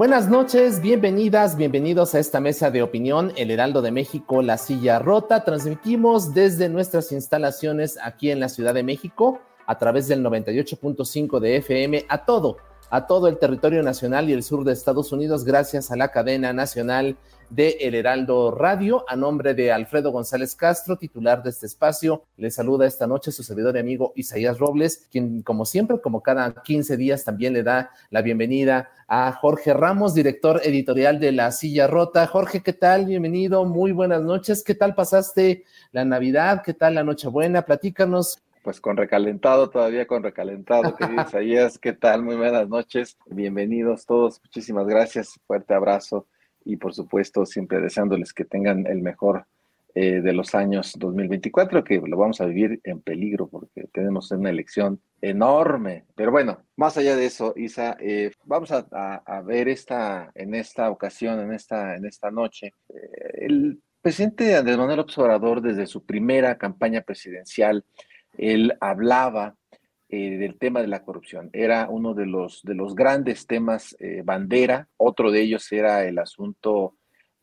[0.00, 4.98] Buenas noches, bienvenidas, bienvenidos a esta mesa de opinión, El Heraldo de México, La Silla
[4.98, 5.44] Rota.
[5.44, 11.56] Transmitimos desde nuestras instalaciones aquí en la Ciudad de México a través del 98.5 de
[11.56, 12.56] FM a todo,
[12.88, 16.54] a todo el territorio nacional y el sur de Estados Unidos gracias a la cadena
[16.54, 17.18] nacional
[17.50, 19.04] de El Heraldo Radio.
[19.08, 23.42] A nombre de Alfredo González Castro, titular de este espacio, le saluda esta noche su
[23.42, 27.90] servidor y amigo Isaías Robles, quien como siempre, como cada 15 días, también le da
[28.10, 32.26] la bienvenida a Jorge Ramos, director editorial de La Silla Rota.
[32.28, 33.06] Jorge, ¿qué tal?
[33.06, 34.62] Bienvenido, muy buenas noches.
[34.62, 36.62] ¿Qué tal pasaste la Navidad?
[36.64, 37.62] ¿Qué tal la Nochebuena?
[37.62, 38.40] Platícanos.
[38.62, 41.78] Pues con recalentado, todavía con recalentado, querido Isaías.
[41.78, 42.22] ¿Qué tal?
[42.22, 43.16] Muy buenas noches.
[43.26, 44.40] Bienvenidos todos.
[44.44, 45.40] Muchísimas gracias.
[45.46, 46.26] Fuerte abrazo
[46.64, 49.46] y por supuesto siempre deseándoles que tengan el mejor
[49.92, 54.48] eh, de los años 2024, que lo vamos a vivir en peligro porque tenemos una
[54.48, 56.04] elección enorme.
[56.14, 61.40] Pero bueno, más allá de eso, Isa, eh, vamos a, ver esta, en esta ocasión,
[61.40, 67.00] en esta, en esta noche, eh, el presidente Andrés Manuel Observador desde su primera campaña
[67.00, 67.84] presidencial,
[68.38, 69.56] él hablaba
[70.10, 71.50] eh, del tema de la corrupción.
[71.52, 74.88] Era uno de los, de los grandes temas eh, bandera.
[74.96, 76.96] Otro de ellos era el asunto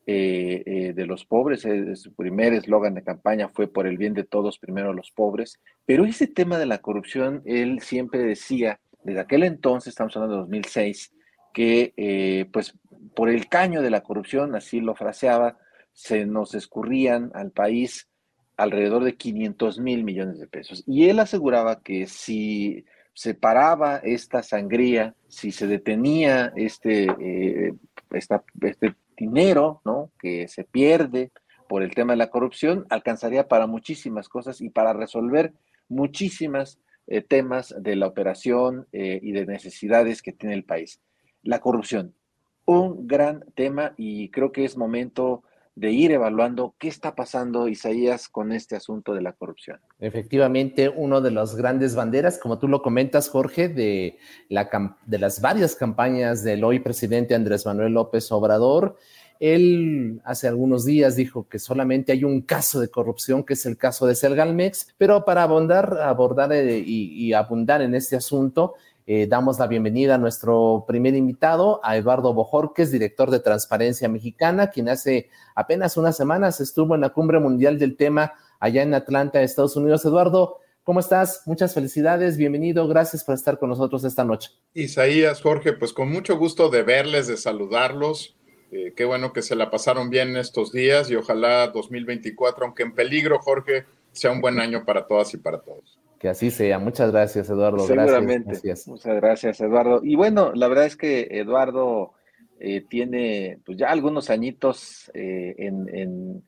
[0.06, 1.68] eh, de los pobres.
[1.96, 5.60] su primer eslogan de campaña fue por el bien de todos, primero los pobres.
[5.86, 10.42] Pero ese tema de la corrupción, él siempre decía, desde aquel entonces, estamos hablando de
[10.42, 11.14] 2006,
[11.54, 12.78] que pues
[13.16, 15.58] por el caño de la corrupción, así lo fraseaba,
[15.94, 18.08] se nos escurrían al país
[18.58, 20.84] alrededor de 500 mil millones de pesos.
[20.88, 27.74] Y él aseguraba que si se paraba esta sangría, si se detenía este, eh,
[28.12, 30.12] este dinero ¿no?
[30.20, 31.32] que se pierde
[31.68, 35.54] por el tema de la corrupción, alcanzaría para muchísimas cosas y para resolver
[35.90, 41.02] muchísimas eh, temas de la operación eh, y de necesidades que tiene el país.
[41.44, 42.14] La corrupción,
[42.66, 45.44] un gran tema y creo que es momento
[45.78, 49.80] de ir evaluando qué está pasando, Isaías, con este asunto de la corrupción.
[50.00, 54.18] Efectivamente, uno de las grandes banderas, como tú lo comentas, Jorge, de,
[54.50, 58.98] la, de las varias campañas del hoy presidente Andrés Manuel López Obrador.
[59.40, 63.78] Él hace algunos días dijo que solamente hay un caso de corrupción, que es el
[63.78, 68.74] caso de Selgalmex, pero para abundar, abordar eh, y abundar en este asunto,
[69.10, 74.70] eh, damos la bienvenida a nuestro primer invitado, a Eduardo Bojorques, director de Transparencia Mexicana,
[74.70, 79.42] quien hace apenas unas semanas estuvo en la cumbre mundial del tema allá en Atlanta,
[79.42, 80.04] Estados Unidos.
[80.04, 81.44] Eduardo, ¿cómo estás?
[81.46, 84.50] Muchas felicidades, bienvenido, gracias por estar con nosotros esta noche.
[84.74, 88.36] Isaías, Jorge, pues con mucho gusto de verles, de saludarlos.
[88.74, 92.94] Eh, qué bueno que se la pasaron bien estos días y ojalá 2024, aunque en
[92.94, 95.97] peligro, Jorge, sea un buen año para todas y para todos.
[96.20, 96.80] Que así sea.
[96.80, 97.80] Muchas gracias, Eduardo.
[97.80, 98.52] Seguramente.
[98.52, 98.88] Gracias.
[98.88, 100.02] Muchas gracias, Eduardo.
[100.04, 102.14] Y bueno, la verdad es que Eduardo
[102.60, 106.44] eh, tiene pues ya algunos añitos eh, en,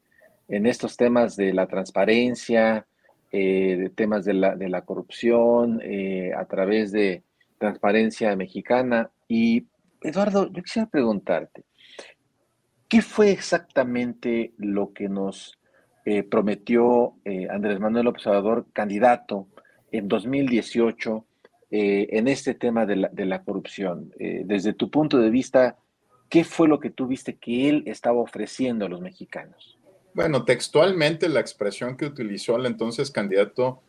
[0.47, 2.87] estos temas de la transparencia,
[3.31, 5.79] eh, de temas de la, de la corrupción,
[6.35, 7.23] a través de
[7.59, 9.11] Transparencia Mexicana.
[9.27, 9.67] Y
[10.01, 11.63] Eduardo, yo quisiera preguntarte,
[12.87, 15.55] ¿qué fue exactamente lo que nos
[16.31, 17.13] prometió
[17.51, 19.47] Andrés Manuel Observador, candidato
[19.91, 21.25] en 2018
[21.71, 24.13] eh, en este tema de la, corrupción?
[24.19, 25.77] Eh, desde tu punto de vista,
[26.29, 29.77] ¿qué fue lo que tú viste que él estaba ofreciendo a los mexicanos?
[30.13, 33.81] Bueno, textualmente la expresión que utilizó el entonces candidato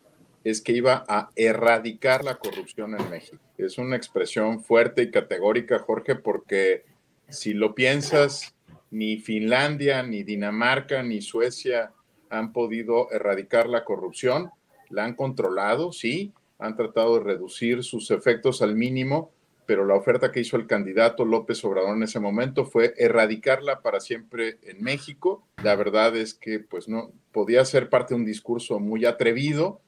[0.45, 3.39] es que iba a erradicar la corrupción en México.
[3.59, 6.85] Es una expresión fuerte y categórica, Jorge, porque
[7.29, 8.55] si lo piensas,
[8.91, 11.93] ni Finlandia, ni Dinamarca, ni Suecia
[12.29, 14.51] han podido erradicar la corrupción
[14.91, 19.31] la han controlado, sí, han tratado de reducir sus efectos al mínimo,
[19.67, 24.01] pero la oferta que hizo el candidato López Obrador en ese momento fue erradicarla para
[24.01, 25.45] siempre en México.
[25.63, 29.81] La verdad es que pues no podía ser parte de un discurso muy atrevido,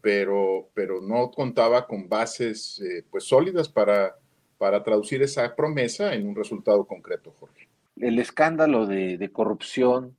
[0.00, 4.16] pero, pero no contaba con bases eh, pues sólidas para,
[4.58, 7.68] para traducir esa promesa en un resultado concreto, Jorge.
[8.00, 10.16] El escándalo de, corrupción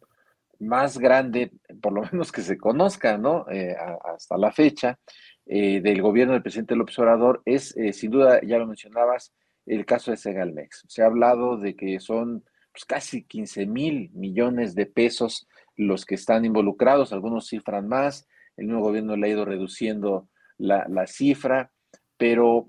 [0.60, 1.52] más grande,
[1.82, 3.46] por lo menos que se conozca, ¿no?
[3.50, 5.00] Eh, hasta la fecha,
[5.46, 9.34] eh, del gobierno del presidente López Obrador es, eh, sin duda, ya lo mencionabas,
[9.66, 10.86] el caso de Segalmex.
[10.88, 12.44] Se ha hablado de que son
[12.74, 18.28] pues, casi 15 mil millones de pesos los que están involucrados, algunos cifran más,
[18.58, 20.28] el nuevo gobierno le ha ido reduciendo
[20.58, 21.72] la, cifra,
[22.18, 22.66] pero,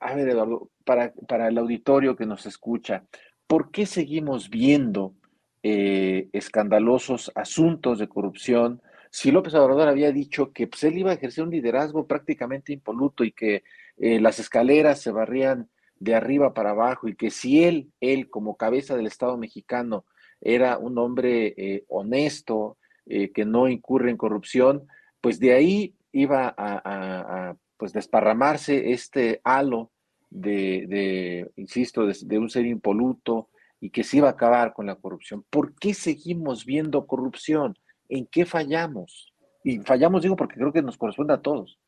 [0.00, 3.04] a ver, Eduardo, para, para, el auditorio que nos escucha,
[3.46, 5.14] ¿por qué seguimos viendo
[5.62, 8.80] escandalosos asuntos de corrupción?
[9.10, 13.24] si López Obrador había dicho que pues, él iba a ejercer un liderazgo prácticamente impoluto
[13.24, 13.64] y que
[13.98, 15.68] eh, las escaleras se barrían
[15.98, 20.04] de arriba para abajo y que si él, él como cabeza del Estado mexicano,
[20.40, 24.86] era un hombre eh, honesto, eh, que no incurre en corrupción,
[25.20, 29.90] pues de ahí iba a, pues desparramarse este halo
[30.30, 33.48] de, insisto, de, un ser impoluto
[33.80, 35.44] y que se iba a acabar con la corrupción.
[35.48, 37.78] ¿Por qué seguimos viendo corrupción?
[38.08, 39.32] ¿En qué fallamos?
[39.64, 41.78] Y fallamos, digo, porque creo que nos corresponde a todos.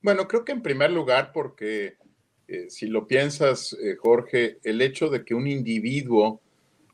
[0.00, 1.96] Bueno, creo que en primer lugar porque
[2.48, 6.40] eh, si lo piensas, eh, Jorge, el hecho de que un individuo,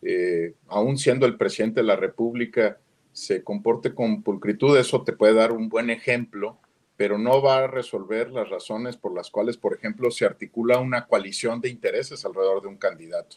[0.01, 2.79] eh, aún siendo el presidente de la República,
[3.13, 6.59] se comporte con pulcritud, eso te puede dar un buen ejemplo,
[6.97, 11.07] pero no va a resolver las razones por las cuales, por ejemplo, se articula una
[11.07, 13.37] coalición de intereses alrededor de un candidato.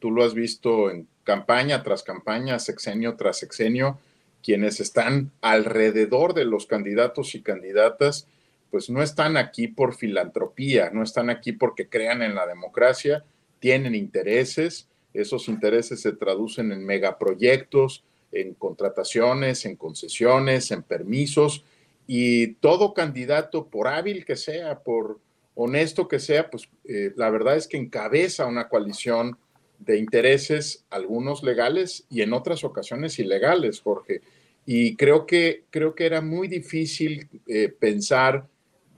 [0.00, 3.98] Tú lo has visto en campaña tras campaña, sexenio tras sexenio,
[4.42, 8.26] quienes están alrededor de los candidatos y candidatas,
[8.70, 13.24] pues no están aquí por filantropía, no están aquí porque crean en la democracia,
[13.58, 18.02] tienen intereses, esos intereses se traducen en megaproyectos,
[18.32, 21.64] en contrataciones, en concesiones, en permisos,
[22.06, 25.18] y todo candidato, por hábil que sea, por
[25.54, 29.36] honesto que sea, pues eh, la verdad es que encabeza una coalición
[29.80, 34.20] de intereses, algunos legales y en otras ocasiones ilegales, Jorge.
[34.66, 38.46] Y creo que, creo que era muy difícil eh, pensar,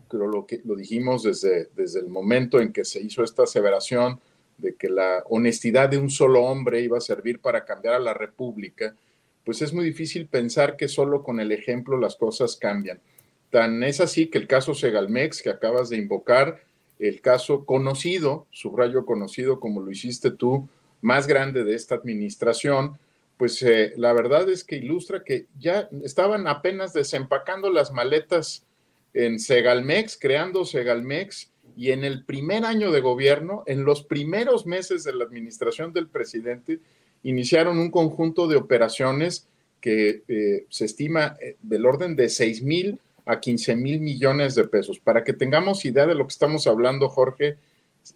[0.09, 4.21] creo lo que lo dijimos desde, desde el momento en que se hizo esta aseveración
[4.59, 8.13] de que la honestidad de un solo hombre iba a servir para cambiar a la
[8.13, 8.95] República,
[9.45, 13.01] pues es muy difícil pensar que solo con el ejemplo las cosas cambian.
[13.51, 16.61] Tan es así que el caso Segalmex que acabas de invocar,
[17.03, 20.69] el caso conocido, subrayo conocido como lo hiciste tú,
[21.01, 22.99] más grande de esta administración,
[23.37, 28.65] pues eh, la verdad es que ilustra que ya estaban apenas desempacando las maletas
[29.15, 35.05] en Segalmex, creando Segalmex, y en el primer año de gobierno, en los primeros meses
[35.05, 36.79] de la administración del presidente,
[37.25, 39.49] iniciaron un conjunto de operaciones
[39.81, 44.65] que eh, se estima eh, del orden de 6 mil a 15 mil millones de
[44.65, 44.99] pesos.
[44.99, 47.57] Para que tengamos idea de lo que estamos hablando, Jorge,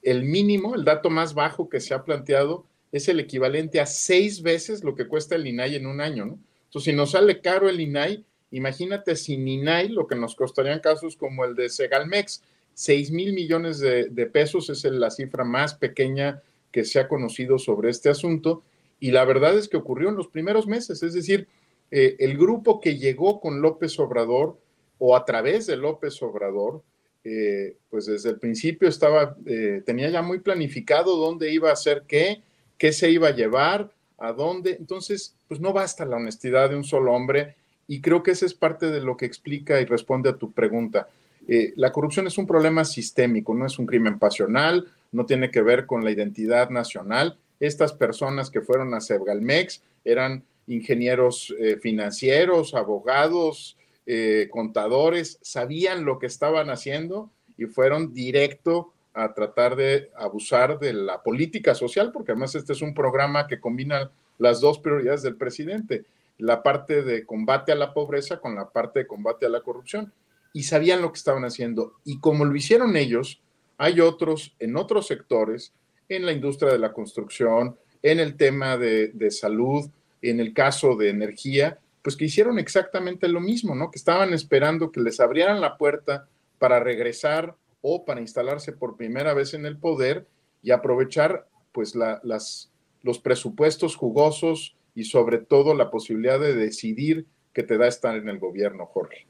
[0.03, 4.43] el mínimo, el dato más bajo que se ha planteado es el equivalente a seis
[4.43, 6.38] veces lo que cuesta el INAI en un año, ¿no?
[6.64, 11.17] Entonces, si nos sale caro el INAI, imagínate sin INAI lo que nos costarían casos
[11.17, 12.43] como el de Segalmex.
[12.75, 17.88] 6 mil millones de, pesos es la cifra más pequeña que se ha conocido sobre
[17.88, 18.62] este asunto.
[19.00, 21.49] Y la verdad es que ocurrió en los primeros meses, es decir,
[21.91, 24.59] eh, el grupo que llegó con López Obrador
[24.99, 26.83] o a través de López Obrador,
[27.29, 32.05] eh, pues desde el principio estaba, eh, tenía ya muy planificado dónde iba a hacer
[32.07, 32.41] qué,
[32.79, 34.76] qué se iba a llevar, a dónde.
[34.79, 37.57] Entonces, pues no basta la honestidad de un solo hombre
[37.88, 41.09] y creo que esa es parte de lo que explica y responde a tu pregunta.
[41.49, 45.62] Eh, la corrupción es un problema sistémico, no es un crimen pasional, no tiene que
[45.62, 47.37] ver con la identidad nacional.
[47.59, 53.76] Estas personas que fueron a Sebgalmex eran ingenieros financieros, abogados,
[54.07, 60.93] eh, contadores, sabían lo que estaban haciendo y fueron directo a tratar de abusar de
[60.93, 65.37] la política social, porque además este es un programa que combina las dos prioridades del
[65.37, 66.05] presidente,
[66.39, 70.13] la parte de combate a la pobreza con la parte de combate a la corrupción.
[70.53, 71.95] Y sabían lo que estaban haciendo.
[72.05, 73.41] Y como lo hicieron ellos,
[73.79, 75.73] hay otros en otros sectores,
[76.09, 79.91] en la industria de la construcción, en el tema de, de salud,
[80.23, 83.91] en el caso de energía, pues que hicieron exactamente lo mismo, ¿no?
[83.91, 89.35] Que estaban esperando que les abrieran la puerta para regresar o para instalarse por primera
[89.35, 90.29] vez en el poder
[90.63, 92.71] y aprovechar pues las,
[93.03, 98.29] los presupuestos jugosos y sobre todo la posibilidad de decidir que te da estar en
[98.29, 99.27] el gobierno, Jorge.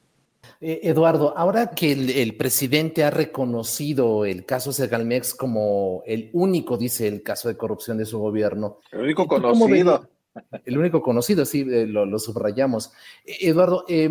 [0.60, 7.08] Eh, Eduardo, ahora que el, presidente ha reconocido el caso Segalmex como el único, dice
[7.08, 8.80] el caso de corrupción de su gobierno.
[8.92, 10.10] El único conocido.
[10.64, 12.92] El único conocido, sí, eh, lo, subrayamos.
[13.24, 14.08] Eduardo, eh,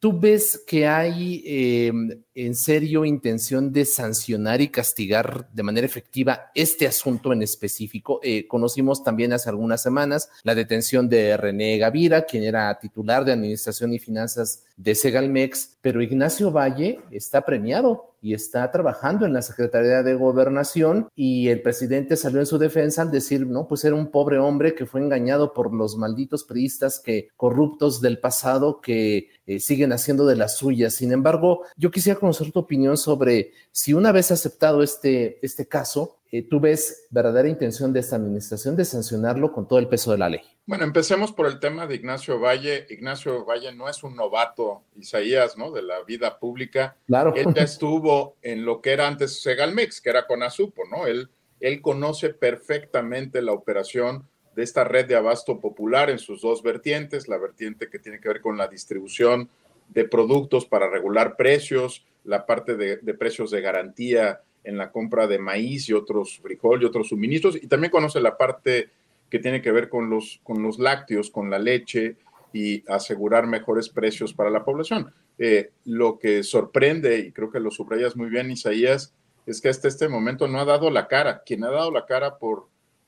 [0.00, 6.50] ¿Tú ves que hay em, en serio intención de sancionar y castigar de manera efectiva
[6.54, 8.18] este asunto en específico?
[8.22, 13.32] Eh, conocimos también hace algunas semanas la detención de René Gavira, quien era titular de
[13.32, 19.42] Administración y Finanzas de Segalmex, pero Ignacio Valle está premiado y está trabajando en la
[19.42, 23.94] Secretaría de Gobernación y el presidente salió en su defensa al decir, no, pues era
[23.94, 29.28] un pobre hombre que fue engañado por los malditos priistas que corruptos del pasado que
[29.46, 30.94] eh, siguen haciendo de las suyas.
[30.94, 36.18] Sin embargo, yo quisiera conocer tu opinión sobre si una vez aceptado este, este caso,
[36.32, 40.18] eh, tú ves verdadera intención de esta administración de sancionarlo con todo el peso de
[40.18, 40.40] la ley.
[40.70, 42.86] Bueno, empecemos por el tema de Ignacio Valle.
[42.90, 45.72] Ignacio Valle no es un novato, Isaías, ¿no?
[45.72, 46.96] De la vida pública.
[47.08, 47.34] Claro.
[47.34, 51.08] Él ya estuvo en lo que era antes Segalmex, que era Conasupo, ¿no?
[51.08, 56.62] Él, él conoce perfectamente la operación de esta red de abasto popular en sus dos
[56.62, 59.48] vertientes, la vertiente que tiene que ver con la distribución
[59.88, 65.26] de productos para regular precios, la parte de, de precios de garantía en la compra
[65.26, 68.90] de maíz y otros frijol y otros suministros, y también conoce la parte
[69.30, 72.16] que tiene que ver con los, con los lácteos, con la leche
[72.52, 75.12] y asegurar mejores precios para la población.
[75.38, 79.14] Eh, lo que sorprende, y creo que lo subrayas muy bien, Isaías,
[79.46, 81.42] es que hasta este momento no ha dado la cara.
[81.46, 82.66] Quien ha dado la cara por,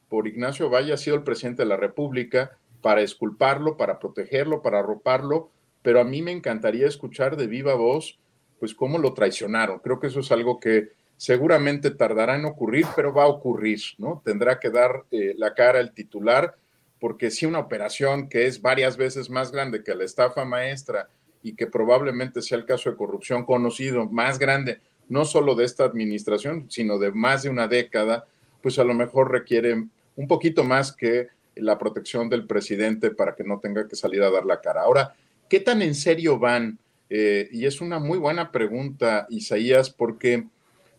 [0.08, 4.80] por Ignacio Valle ha sido el presidente de la República para esculparlo, para protegerlo, para
[4.80, 5.50] arroparlo,
[5.82, 8.18] pero a mí me encantaría escuchar de viva voz,
[8.58, 9.80] pues cómo lo traicionaron.
[9.80, 10.90] Creo que eso es algo que
[11.22, 14.20] seguramente tardará en ocurrir, pero va a ocurrir, ¿no?
[14.24, 16.56] Tendrá que dar eh, la cara el titular,
[16.98, 21.08] porque si una operación que es varias veces más grande que la estafa maestra
[21.40, 25.84] y que probablemente sea el caso de corrupción conocido, más grande, no solo de esta
[25.84, 28.26] administración, sino de más de una década,
[28.60, 29.74] pues a lo mejor requiere
[30.16, 34.30] un poquito más que la protección del presidente para que no tenga que salir a
[34.32, 34.82] dar la cara.
[34.82, 35.14] Ahora,
[35.48, 36.80] ¿qué tan en serio van?
[37.08, 40.48] Eh, y es una muy buena pregunta, Isaías, porque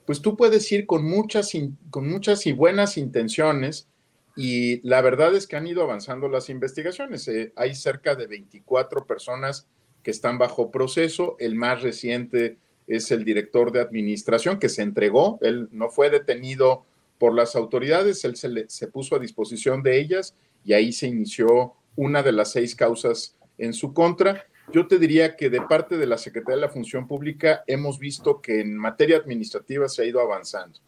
[0.06, 1.52] pues tú puedes ir con muchas,
[1.90, 3.88] con muchas y buenas intenciones
[4.36, 7.28] y la verdad es que han ido avanzando las investigaciones.
[7.28, 9.68] Eh, hay cerca de 24 personas
[10.02, 11.36] que están bajo proceso.
[11.40, 12.58] El más reciente
[12.88, 15.38] es el director de administración que se entregó.
[15.42, 16.86] Él no fue detenido
[17.20, 21.74] por las autoridades, él se, se puso a disposición de ellas y ahí se inició
[21.96, 24.46] una de las seis causas en su contra.
[24.72, 28.42] Yo te diría que de parte de la Secretaría de la Función Pública hemos visto
[28.42, 30.80] que en materia administrativa se ha ido avanzando.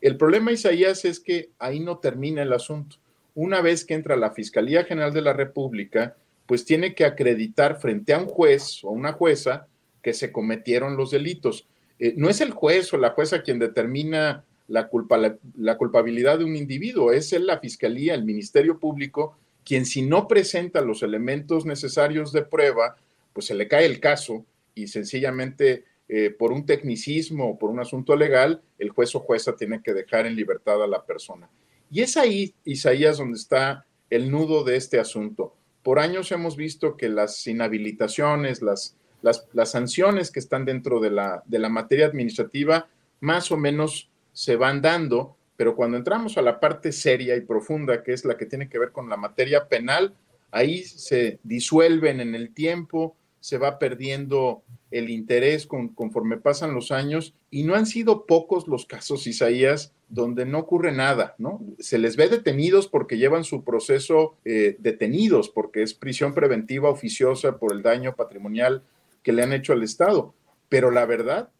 [0.00, 2.96] El problema, Isaías, es que ahí no termina el asunto.
[3.34, 6.14] Una vez que entra la Fiscalía General de la República,
[6.46, 9.66] pues tiene que acreditar frente a un juez o una jueza
[10.02, 11.66] que se cometieron los delitos.
[11.98, 15.18] Eh, no es el juez o la jueza quien determina la, culpa,
[15.56, 20.80] la, culpabilidad de un individuo, es la Fiscalía, el Ministerio Público, quien si no presenta
[20.80, 22.96] los elementos necesarios de prueba,
[23.36, 27.80] pues se le cae el caso y sencillamente eh, por un tecnicismo o por un
[27.80, 31.46] asunto legal, el juez o jueza tiene que dejar en libertad a la persona.
[31.90, 35.54] Y es ahí, Isaías, donde está el nudo de este asunto.
[35.82, 41.10] Por años hemos visto que las inhabilitaciones, las, las, las sanciones que están dentro de
[41.10, 42.88] la, de la materia administrativa,
[43.20, 48.02] más o menos se van dando, pero cuando entramos a la parte seria y profunda,
[48.02, 50.14] que es la que tiene que ver con la materia penal,
[50.50, 53.14] ahí se disuelven en el tiempo,
[53.46, 58.86] se va perdiendo el interés conforme pasan los años y no han sido pocos los
[58.86, 61.62] casos, Isaías, donde no ocurre nada, ¿no?
[61.78, 67.56] Se les ve detenidos porque llevan su proceso eh, detenidos, porque es prisión preventiva oficiosa
[67.60, 68.82] por el daño patrimonial
[69.22, 70.34] que le han hecho al Estado.
[70.68, 71.50] Pero la verdad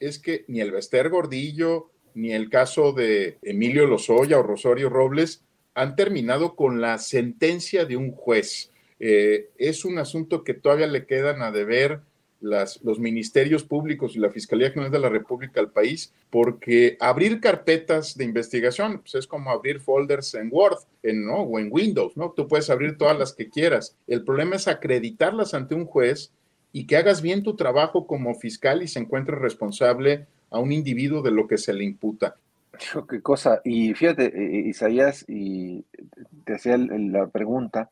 [0.00, 5.44] es que ni el Bester Gordillo, ni el caso de Emilio Lozoya o Rosario Robles
[5.74, 8.72] han terminado con la sentencia de un juez.
[8.98, 12.00] Eh, es un asunto que todavía le quedan a deber
[12.40, 17.40] las, los ministerios públicos y la Fiscalía General de la República al país, porque abrir
[17.40, 21.42] carpetas de investigación pues es como abrir folders en Word en, ¿no?
[21.42, 22.32] o en Windows, ¿no?
[22.32, 23.96] Tú puedes abrir todas las que quieras.
[24.06, 26.32] El problema es acreditarlas ante un juez
[26.72, 31.22] y que hagas bien tu trabajo como fiscal y se encuentre responsable a un individuo
[31.22, 32.36] de lo que se le imputa.
[33.08, 33.60] Qué cosa.
[33.64, 35.84] Y fíjate, eh, Isaías, y
[36.44, 37.90] te hacía la pregunta,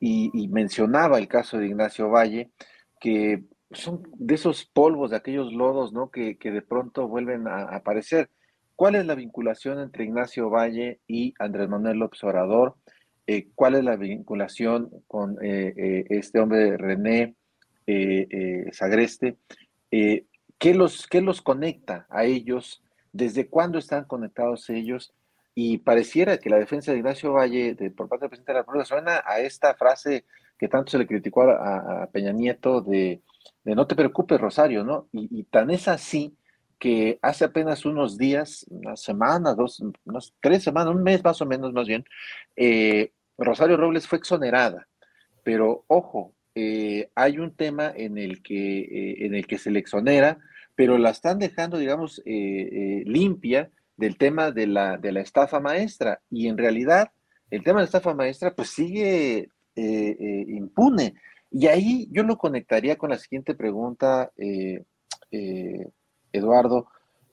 [0.00, 2.50] y, mencionaba el caso de Ignacio Valle,
[2.98, 6.10] que son de esos polvos, de aquellos lodos, ¿no?
[6.10, 8.30] Que, de pronto vuelven a, aparecer.
[8.74, 12.76] ¿Cuál es la vinculación entre Ignacio Valle y Andrés Manuel López Obrador?
[13.26, 17.36] Eh, ¿Cuál es la vinculación con eh, eh, este hombre René
[18.72, 19.36] Sagreste,
[19.90, 22.84] ¿qué, los, ¿qué los conecta a ellos?
[23.12, 25.12] ¿Desde cuándo están conectados ellos?
[25.54, 28.60] Y pareciera que la defensa de Ignacio Valle de, por parte del presidente de la
[28.60, 30.24] República suena a esta frase
[30.60, 33.22] que tanto se le criticó a, Peña Nieto de,
[33.64, 35.08] no te preocupes, Rosario, ¿no?
[35.10, 36.36] Y, tan es así
[36.78, 39.82] que hace apenas unos días, una semana, dos,
[40.40, 42.04] tres semanas, un mes más o menos más bien,
[42.56, 44.86] eh, Rosario Robles fue exonerada.
[45.42, 49.78] Pero ojo, eh, hay un tema en el, que, eh, en el que se le
[49.78, 50.38] exonera,
[50.74, 56.22] pero la están dejando, digamos, limpia del tema de la, de la estafa maestra.
[56.30, 57.12] Y en realidad,
[57.50, 61.14] el tema de la estafa maestra, pues sigue eh, eh, impune.
[61.50, 64.84] Y ahí yo lo conectaría con la siguiente pregunta, eh,
[66.32, 66.88] Eduardo,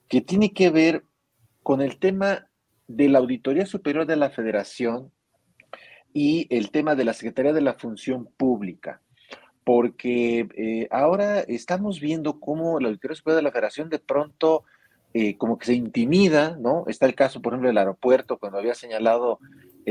[0.08, 1.04] que tiene que ver
[1.62, 2.46] con el tema
[2.86, 5.10] de la Auditoría Superior de la Federación
[6.12, 9.00] y el tema de la Secretaría de la Función Pública
[9.64, 14.64] porque ahora estamos viendo cómo la Auditoría Superior de la Federación de pronto
[15.36, 16.84] como que se intimida, ¿no?
[16.86, 19.40] Está el caso, por ejemplo, del aeropuerto, cuando había señalado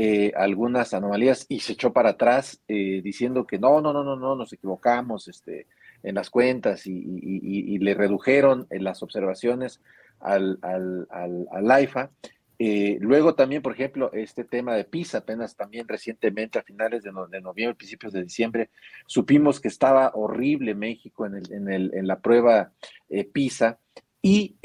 [0.00, 4.14] eh, algunas anomalías y se echó para atrás eh, diciendo que no, no, no, no,
[4.14, 5.66] no, nos equivocamos este,
[6.04, 9.80] en las cuentas y, le redujeron en las observaciones
[10.20, 12.12] al, al, al, AIFA.
[12.60, 17.10] Eh, luego también, por ejemplo, este tema de PISA, apenas también recientemente, a finales de,
[17.10, 18.70] noviembre, principios de diciembre,
[19.08, 22.70] supimos que estaba horrible México en, el, en, el, en la prueba
[23.32, 23.80] PISA
[24.22, 24.56] y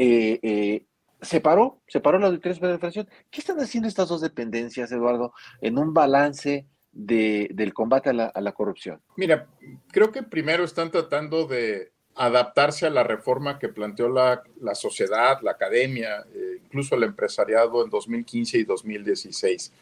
[1.24, 3.10] separó, separó la Auditoría de la Federación.
[3.29, 8.51] ¿Qué están haciendo estas dos dependencias, Eduardo, en un balance de, del combate a la,
[8.51, 9.01] corrupción?
[9.17, 9.48] Mira,
[9.91, 14.43] creo que primero están tratando de adaptarse a la reforma que planteó la,
[14.75, 19.74] sociedad, la academia, eh, incluso el empresariado en 2015 y 2016.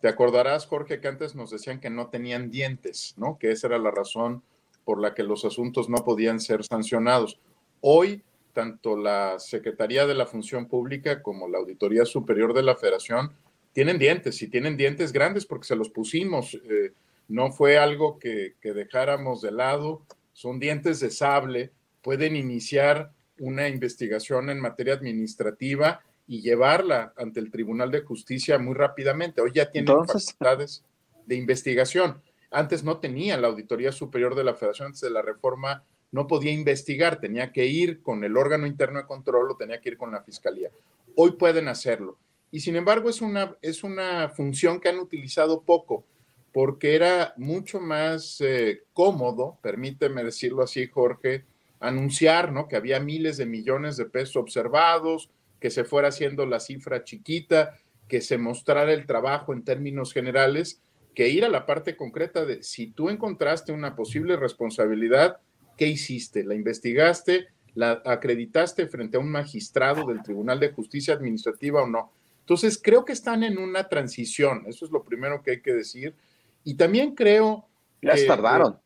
[0.00, 3.38] Te acordarás, Jorge, que antes nos decían que no tenían dientes, ¿no?
[3.38, 4.42] Que esa era la razón
[4.84, 7.40] por la que los asuntos no podían ser sancionados.
[7.80, 8.22] Hoy
[8.56, 13.32] tanto la Secretaría de la Función Pública como la Auditoría Superior de la Federación
[13.74, 16.54] tienen dientes y tienen dientes grandes porque se los pusimos.
[16.54, 16.94] Eh,
[17.28, 21.70] no fue algo que, dejáramos de lado, son dientes de sable,
[22.00, 28.72] pueden iniciar una investigación en materia administrativa y llevarla ante el Tribunal de Justicia muy
[28.72, 29.42] rápidamente.
[29.42, 30.82] Hoy ya tienen capacidades
[31.26, 32.22] de investigación.
[32.50, 36.52] Antes no tenía la Auditoría Superior de la Federación, antes de la reforma no podía
[36.52, 40.12] investigar, tenía que ir con el órgano interno de control o tenía que ir con
[40.12, 40.70] la fiscalía.
[41.14, 42.16] Hoy pueden hacerlo.
[42.50, 46.04] Y sin embargo es una, es una función que han utilizado poco,
[46.52, 51.44] porque era mucho más eh, cómodo, permíteme decirlo así, Jorge,
[51.80, 52.68] anunciar ¿no?
[52.68, 57.76] que había miles de millones de pesos observados, que se fuera haciendo la cifra chiquita,
[58.08, 60.80] que se mostrara el trabajo en términos generales,
[61.14, 65.38] que ir a la parte concreta de si tú encontraste una posible responsabilidad,
[65.76, 66.44] ¿Qué hiciste?
[66.44, 67.48] ¿La investigaste?
[67.74, 72.12] ¿La acreditaste frente a un magistrado del Tribunal de Justicia Administrativa o no?
[72.40, 76.14] Entonces, creo que están en una transición, eso es lo primero que hay que decir.
[76.64, 77.66] Y también creo...
[78.00, 78.78] Ya tardaron.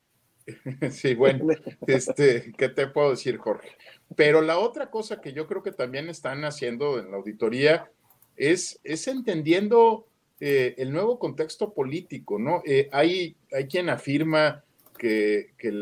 [0.91, 1.47] sí, bueno,
[1.87, 3.69] este, ¿qué te puedo decir, Jorge?
[4.17, 7.91] Pero la otra cosa que yo creo que también están haciendo en la auditoría
[8.37, 10.07] es, es entendiendo
[10.41, 12.63] eh, el nuevo contexto político, ¿no?
[12.65, 14.65] Eh, hay, hay quien afirma
[15.01, 15.73] que,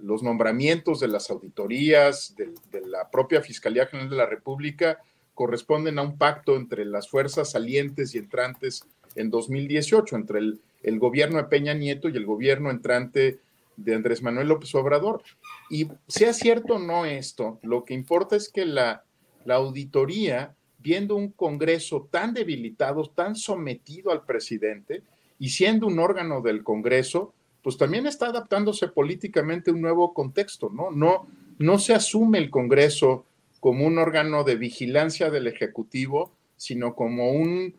[0.00, 5.02] los nombramientos de las auditorías, de, la propia Fiscalía General de la República,
[5.34, 11.36] corresponden a un pacto entre las fuerzas salientes y entrantes en 2018, entre el, gobierno
[11.36, 13.38] de Peña Nieto y el gobierno entrante
[13.76, 15.22] de Andrés Manuel López Obrador.
[15.68, 19.04] Y sea cierto o no esto, lo que importa es que la,
[19.44, 25.02] la auditoría, viendo un Congreso tan debilitado, tan sometido al presidente,
[25.38, 30.68] y siendo un órgano del Congreso, pues también está adaptándose políticamente a un nuevo contexto,
[30.68, 30.90] ¿no?
[30.90, 31.26] No,
[31.58, 33.24] no se asume el Congreso
[33.58, 37.74] como un órgano de vigilancia del Ejecutivo, sino como un,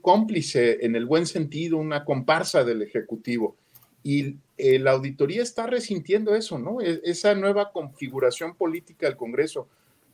[0.00, 3.54] cómplice en el buen sentido, una comparsa del Ejecutivo.
[4.02, 6.80] Y eh, la auditoría está resintiendo eso, ¿no?
[6.80, 9.68] E, esa nueva configuración política del Congreso.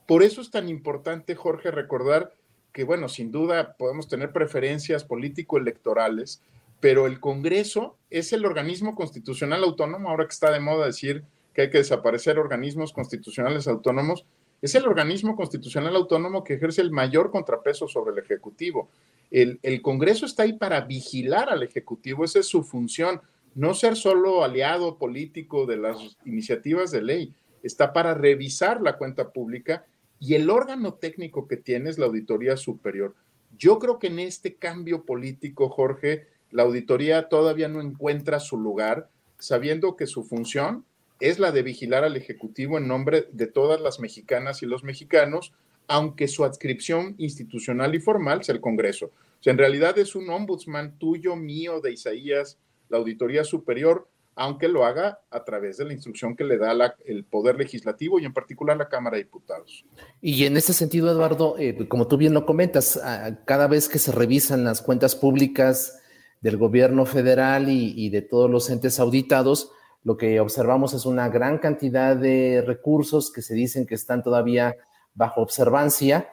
[0.06, 2.34] Por eso es tan importante, Jorge, recordar
[2.74, 6.42] que, bueno, sin duda podemos tener preferencias político-electorales,
[6.80, 11.62] pero el Congreso es el organismo constitucional autónomo, ahora que está de moda decir que
[11.62, 14.24] hay que desaparecer organismos constitucionales autónomos,
[14.62, 18.88] es el organismo constitucional autónomo que ejerce el mayor contrapeso sobre el Ejecutivo.
[19.30, 23.20] El, Congreso está ahí para vigilar al Ejecutivo, esa es su función,
[23.54, 29.30] no ser solo aliado político de las iniciativas de ley, está para revisar la cuenta
[29.30, 29.84] pública
[30.20, 33.14] y el órgano técnico que tiene es la Auditoría Superior.
[33.56, 39.08] Yo creo que en este cambio político, Jorge, la auditoría todavía no encuentra su lugar,
[39.38, 40.84] sabiendo que su función
[41.20, 45.52] es la de vigilar al Ejecutivo en nombre de todas las mexicanas y los mexicanos,
[45.86, 49.06] aunque su adscripción institucional y formal sea el Congreso.
[49.06, 52.58] O sea, en realidad es un ombudsman tuyo, mío, de Isaías,
[52.88, 57.24] la Auditoría Superior, aunque lo haga a través de la instrucción que le da el
[57.24, 59.84] Poder Legislativo y en particular la Cámara de Diputados.
[60.20, 63.00] Y en ese sentido, Eduardo, eh, como tú bien lo comentas,
[63.44, 66.00] cada vez que se revisan las cuentas públicas
[66.40, 69.72] del gobierno federal y de todos los entes auditados,
[70.04, 74.76] lo que observamos es una gran cantidad de recursos que se dicen que están todavía
[75.14, 76.28] bajo observancia,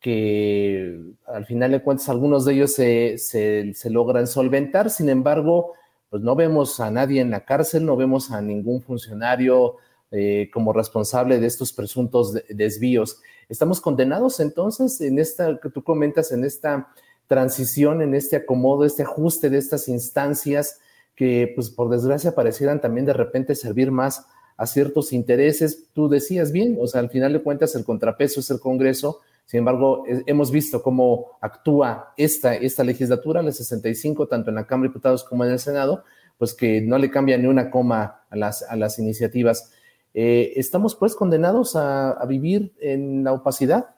[0.00, 5.74] que al final de cuentas algunos de ellos se, se, logran solventar, sin embargo,
[6.08, 9.76] pues no vemos a nadie en la cárcel, no vemos a ningún funcionario
[10.10, 13.20] eh, como responsable de estos presuntos desvíos.
[13.48, 16.88] ¿Estamos condenados entonces en esta que tú comentas, en esta
[17.30, 20.80] transición, en este acomodo, este ajuste de estas instancias
[21.14, 25.84] que, pues por desgracia, parecieran también de repente servir más a ciertos intereses.
[25.92, 29.58] Tú decías bien, o sea, al final de cuentas el contrapeso es el Congreso, sin
[29.58, 34.88] embargo, hemos visto cómo actúa esta, esta legislatura, la 65, tanto en la Cámara de
[34.88, 36.02] Diputados como en el Senado,
[36.36, 39.72] pues que no le cambia ni una coma a las, a las iniciativas.
[40.14, 43.94] Eh, ¿Estamos pues condenados a, vivir en la opacidad?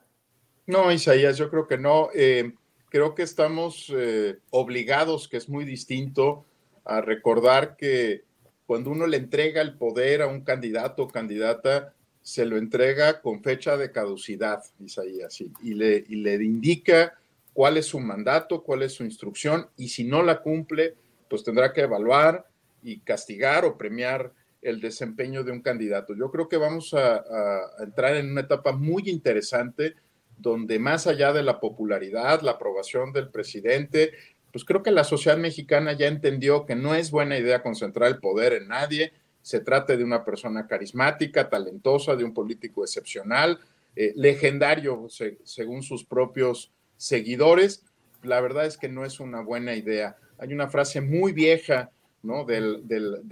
[0.67, 2.09] No, Isaías, yo creo que no.
[2.13, 2.53] Eh,
[2.93, 6.45] creo que estamos eh, obligados, que es muy distinto,
[6.85, 8.21] a recordar que
[8.67, 13.41] cuando uno le entrega el poder a un candidato o candidata, se lo entrega con
[13.41, 17.17] fecha de caducidad, Isaías, y, y, le, y le indica
[17.51, 20.93] cuál es su mandato, cuál es su instrucción, y si no la cumple,
[21.27, 22.45] pues tendrá que evaluar
[22.83, 26.13] y castigar o premiar el desempeño de un candidato.
[26.13, 29.95] Yo creo que vamos a, a, entrar en una etapa muy interesante
[30.43, 34.11] donde más allá de la popularidad, la aprobación del presidente,
[34.51, 38.19] pues creo que la sociedad mexicana ya entendió que no es buena idea concentrar el
[38.19, 43.59] poder en nadie, se trate de una persona carismática, talentosa, de un político excepcional,
[43.95, 45.07] eh, legendario
[45.43, 47.85] según sus propios seguidores,
[48.21, 50.15] la verdad es que no es una buena idea.
[50.37, 52.45] Hay una frase muy vieja, ¿no?
[52.45, 52.59] De,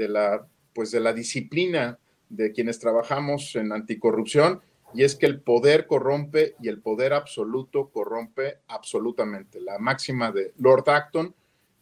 [0.08, 1.98] la, pues de la disciplina
[2.30, 4.62] de quienes trabajamos en anticorrupción,
[4.94, 9.62] y es que el poder corrompe y el poder absoluto corrompe absolutamente.
[9.62, 11.34] La máxima de Lord Acton,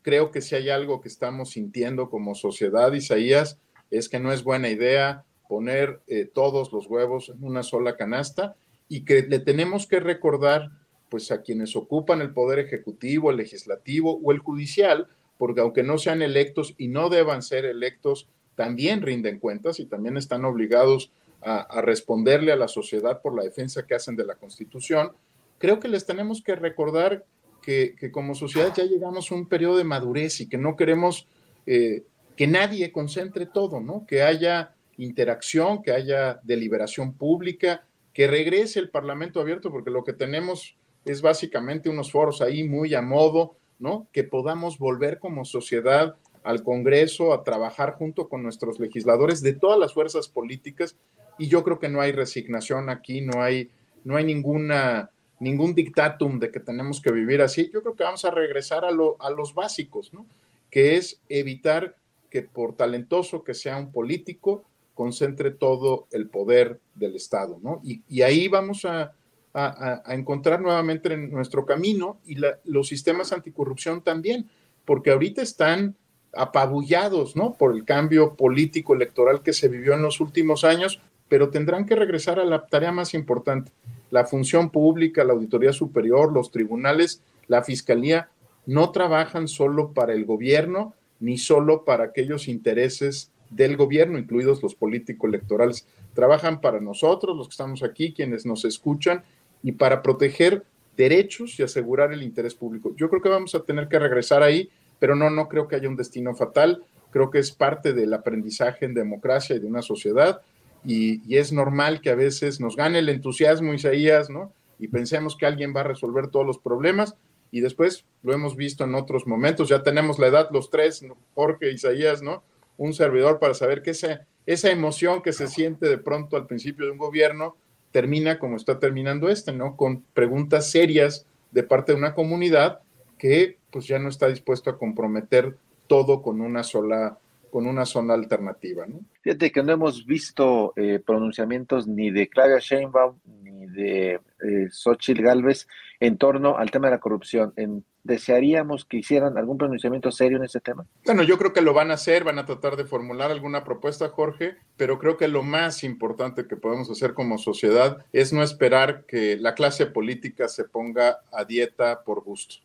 [0.02, 3.60] creo que si hay algo que estamos sintiendo como sociedad, Isaías,
[3.92, 8.56] es que no es buena idea poner eh, todos los huevos en una sola canasta
[8.88, 10.72] y que le tenemos que recordar
[11.10, 15.98] pues a quienes ocupan el poder ejecutivo, el legislativo o el judicial, porque aunque no
[15.98, 21.82] sean electos y no deban ser electos, también rinden cuentas y también están obligados a,
[21.82, 25.12] responderle a la sociedad por la defensa que hacen de la Constitución,
[25.58, 27.26] creo que les tenemos que recordar
[27.62, 31.28] que, como sociedad ya llegamos a un periodo de madurez y que no queremos
[31.66, 32.04] eh,
[32.36, 34.06] que nadie concentre todo, ¿no?
[34.08, 40.14] Que haya interacción, que haya deliberación pública, que regrese el Parlamento abierto, porque lo que
[40.14, 40.76] tenemos
[41.06, 44.08] es básicamente unos foros ahí muy a modo, ¿no?
[44.12, 49.80] Que podamos volver como sociedad al Congreso a trabajar junto con nuestros legisladores de todas
[49.80, 50.96] las fuerzas políticas
[51.40, 53.72] y yo creo que no hay resignación aquí, no hay,
[54.04, 57.72] no hay ninguna, ningún dictatum de que tenemos que vivir así.
[57.74, 60.26] Yo creo que vamos a regresar a, lo, a los básicos, ¿no?
[60.70, 61.96] Que es evitar
[62.30, 67.82] que por talentoso que sea un político, concentre todo el poder del Estado, ¿no?
[67.84, 69.14] Y, ahí vamos a,
[69.54, 74.50] a, encontrar nuevamente en nuestro camino y los sistemas anticorrupción también,
[74.84, 75.96] porque ahorita están
[76.34, 77.54] apabullados, ¿no?
[77.54, 81.00] Por el cambio político electoral que se vivió en los últimos años,
[81.30, 83.72] pero tendrán que regresar a la tarea más importante.
[84.10, 88.30] La función pública, la Auditoría Superior, los tribunales, la Fiscalía,
[88.66, 94.76] no trabajan solo para el gobierno ni solo para aquellos intereses del gobierno, incluidos los
[94.76, 95.88] políticos electorales.
[96.14, 99.24] Trabajan para nosotros, los que estamos aquí, quienes nos escuchan,
[99.62, 100.64] y para proteger
[100.96, 102.94] derechos y asegurar el interés público.
[102.96, 105.90] Yo creo que vamos a tener que regresar ahí, pero no, no creo que haya
[105.90, 106.84] un destino fatal.
[107.12, 110.42] Creo que es parte del aprendizaje en democracia y de una sociedad
[110.86, 114.54] y, es normal que a veces nos gane el entusiasmo, Isaías, ¿no?
[114.80, 117.16] Y pensemos que alguien va a resolver todos los problemas
[117.52, 121.04] y después lo hemos visto en otros momentos, ya tenemos la edad los tres,
[121.36, 122.44] Jorge, Isaías, ¿no?
[122.78, 126.86] Un servidor para saber que esa, esa emoción que se siente de pronto al principio
[126.86, 127.58] de un gobierno
[127.92, 129.76] termina como está terminando este, ¿no?
[129.76, 132.80] Con preguntas serias de parte de una comunidad
[133.18, 137.18] que pues ya no está dispuesto a comprometer todo con una sola
[137.50, 138.86] con una zona alternativa.
[138.88, 139.00] ¿no?
[139.22, 145.22] Fíjate que no hemos visto eh, pronunciamientos ni de Claudia Sheinbaum ni de eh, Xochitl
[145.22, 145.68] Galvez
[146.00, 147.54] en torno al tema de la corrupción.
[147.56, 150.86] En desearíamos que hicieran algún pronunciamiento serio en ese tema?
[151.06, 154.10] Bueno, yo creo que lo van a hacer, van a tratar de formular alguna propuesta,
[154.10, 159.06] Jorge, pero creo que lo más importante que podemos hacer como sociedad es no esperar
[159.06, 162.56] que la clase política se ponga a dieta por gusto.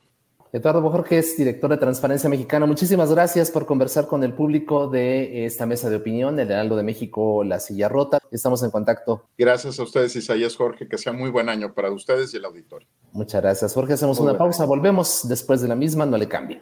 [0.54, 2.64] Eduardo Bojorge es director de Transparencia Mexicana.
[2.64, 6.84] Muchísimas gracias por conversar con el público de esta mesa de opinión, el Heraldo de
[6.84, 8.20] México, La Silla Rota.
[8.30, 9.24] Estamos en contacto.
[9.36, 10.86] Gracias a ustedes, Isaías Jorge.
[10.86, 12.86] Que sea muy buen año para ustedes y el auditorio.
[13.10, 13.94] Muchas gracias, Jorge.
[13.94, 14.64] Hacemos una pausa.
[14.64, 16.06] Volvemos después de la misma.
[16.06, 16.60] No le cambien.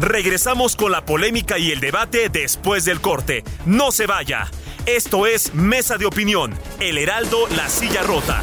[0.00, 3.44] Regresamos con la polémica y el debate después del corte.
[3.64, 4.50] No se vaya.
[4.86, 8.42] Esto es Mesa de Opinión, El Heraldo, La Silla Rota.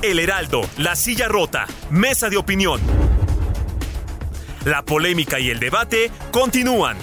[0.00, 2.80] El Heraldo, La Silla Rota, Mesa de Opinión.
[4.64, 6.96] La polémica y el debate continúan.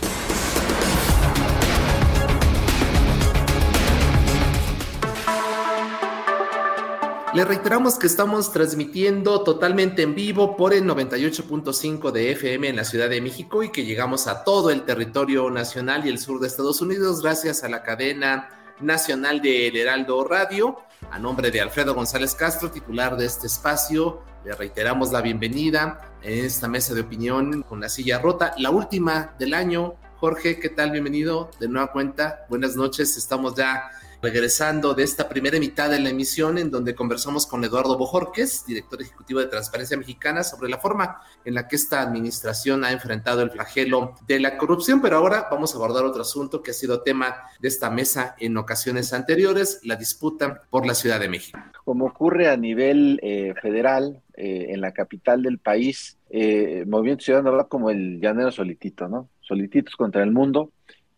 [7.33, 12.85] Le reiteramos que estamos transmitiendo totalmente en vivo por el 98.5 de FM en la
[12.85, 16.47] Ciudad de México y que llegamos a todo el territorio nacional y el sur de
[16.47, 20.77] Estados Unidos gracias a la cadena nacional de Heraldo Radio.
[21.11, 26.45] A nombre de Alfredo González Castro, titular de este espacio, le reiteramos la bienvenida en
[26.45, 29.95] esta mesa de opinión con la silla rota, la última del año.
[30.17, 30.91] Jorge, ¿qué tal?
[30.91, 32.45] Bienvenido de nueva cuenta.
[32.49, 33.89] Buenas noches, estamos ya
[34.25, 38.99] regresando de esta primera mitad de la emisión en donde conversamos con Eduardo Bojorques, director
[38.99, 43.51] ejecutivo de Transparencia Mexicana, sobre la forma en la que esta administración ha enfrentado el
[43.51, 47.35] flagelo de la corrupción, pero ahora vamos a abordar otro asunto que ha sido tema
[47.59, 51.59] de esta mesa en ocasiones anteriores, la disputa por la Ciudad de México.
[51.83, 57.55] Como ocurre a nivel eh, federal, eh, en la capital del país, eh, Movimiento Ciudadano
[57.55, 59.29] va como el llanero solitito, ¿no?
[59.39, 60.71] Solititos contra el mundo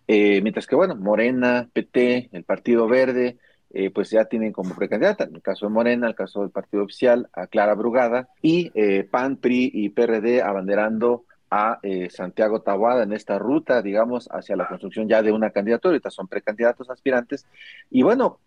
[0.08, 3.38] eh, mientras que, bueno, Morena, PT, el Partido Verde,
[3.72, 6.52] eh, pues ya tienen como precandidata, en el caso de Morena, en el caso del
[6.52, 13.04] Partido Oficial, a Clara Brugada, y eh, PAN, PRI y PRD abanderando a Santiago Tabuada
[13.04, 15.94] en esta ruta, digamos, hacia la construcción ya de una candidatura.
[15.94, 17.46] Ahorita son precandidatos aspirantes.
[17.90, 18.42] Y bueno,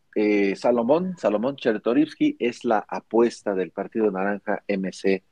[0.54, 5.22] Salomón, Salomón Chertorivsky es la apuesta del Partido Naranja MC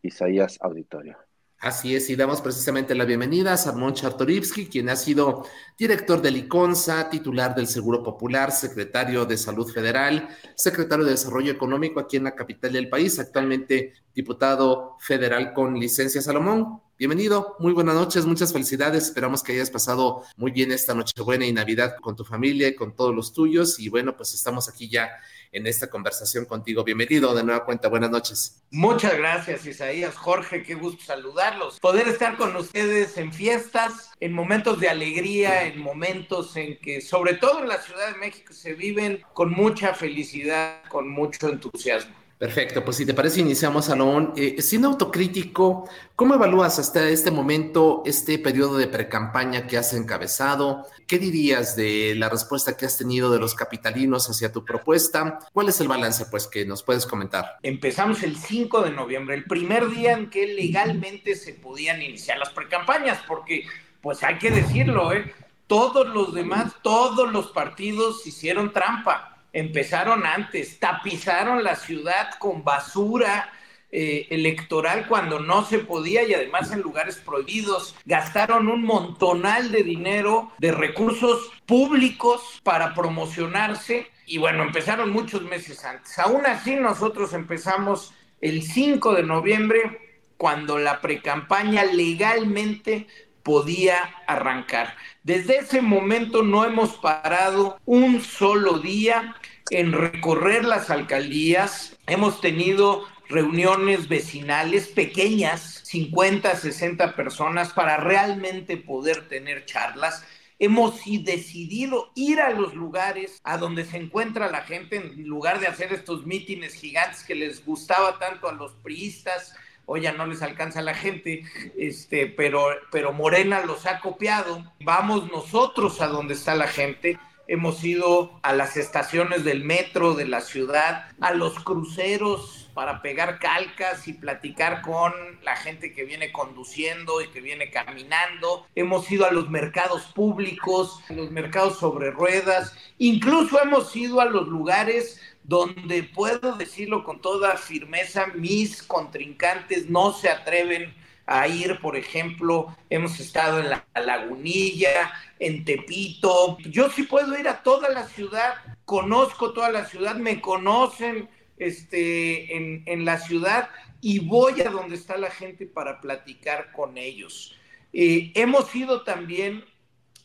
[0.00, 1.18] Isaías Auditorio.
[1.58, 5.46] Así es, y damos precisamente la bienvenida a Salmón Chartorivsky, quien ha sido
[5.78, 12.00] director del ICONSA, titular del Seguro Popular, secretario de Salud Federal, secretario de Desarrollo Económico
[12.00, 16.20] aquí en la capital del país, actualmente diputado federal con licencia.
[16.20, 21.46] Salomón, bienvenido, muy buenas noches, muchas felicidades, esperamos que hayas pasado muy bien esta Nochebuena
[21.46, 24.90] y Navidad con tu familia y con todos los tuyos, y bueno, pues estamos aquí
[24.90, 25.08] ya
[25.54, 26.84] en esta conversación contigo.
[26.84, 28.62] Bienvenido de nueva cuenta, buenas noches.
[28.70, 30.16] Muchas gracias, Isaías.
[30.16, 31.78] Jorge, qué gusto saludarlos.
[31.78, 37.34] Poder estar con ustedes en fiestas, en momentos de alegría, en momentos en que, sobre
[37.34, 42.23] todo en la Ciudad de México, se viven con mucha felicidad, con mucho entusiasmo.
[42.38, 44.32] Perfecto, pues si te parece, iniciamos, Salomón.
[44.36, 50.84] Eh, siendo autocrítico, ¿cómo evalúas hasta este momento este periodo de precampaña que has encabezado?
[51.06, 55.38] ¿Qué dirías de la respuesta que has tenido de los capitalinos hacia tu propuesta?
[55.52, 57.58] ¿Cuál es el balance, pues, que nos puedes comentar?
[57.62, 62.50] Empezamos el 5 de noviembre, el primer día en que legalmente se podían iniciar las
[62.50, 63.64] precampañas, porque,
[64.00, 65.32] pues hay que decirlo, ¿eh?
[65.68, 73.50] Todos los demás, todos los partidos hicieron trampa empezaron antes, tapizaron la ciudad con basura
[73.90, 79.84] eh, electoral cuando no se podía y además en lugares prohibidos, gastaron un montonal de
[79.84, 86.18] dinero, de recursos públicos para promocionarse y bueno, empezaron muchos meses antes.
[86.18, 90.00] Aún así nosotros empezamos el 5 de noviembre
[90.36, 93.06] cuando la precampaña legalmente
[93.44, 94.96] podía arrancar.
[95.22, 99.36] Desde ese momento no hemos parado un solo día
[99.70, 101.96] en recorrer las alcaldías.
[102.06, 110.24] Hemos tenido reuniones vecinales pequeñas, 50, 60 personas, para realmente poder tener charlas.
[110.60, 115.66] hemos decidido ir a los lugares a donde se encuentra la gente en lugar de
[115.66, 119.54] hacer estos mítines gigantes que les gustaba tanto a los priistas.
[119.86, 121.44] Hoy ya no les alcanza la gente,
[121.76, 124.72] este, pero, pero Morena los ha copiado.
[124.80, 130.26] Vamos nosotros a donde está la gente hemos ido a las estaciones del metro de
[130.26, 136.32] la ciudad, a los cruceros para pegar calcas y platicar con la gente que viene
[136.32, 138.66] conduciendo y que viene caminando.
[138.74, 144.24] Hemos ido a los mercados públicos, a los mercados sobre ruedas, incluso hemos ido a
[144.24, 150.94] los lugares donde puedo decirlo con toda firmeza, mis contrincantes no se atreven
[151.26, 156.58] a ir, por ejemplo, hemos estado en la Lagunilla, en Tepito.
[156.60, 158.54] Yo sí puedo ir a toda la ciudad,
[158.84, 161.28] conozco toda la ciudad, me conocen
[161.58, 167.54] este, en, la ciudad y voy a donde está la gente para platicar con ellos.
[167.92, 169.64] Eh, hemos ido también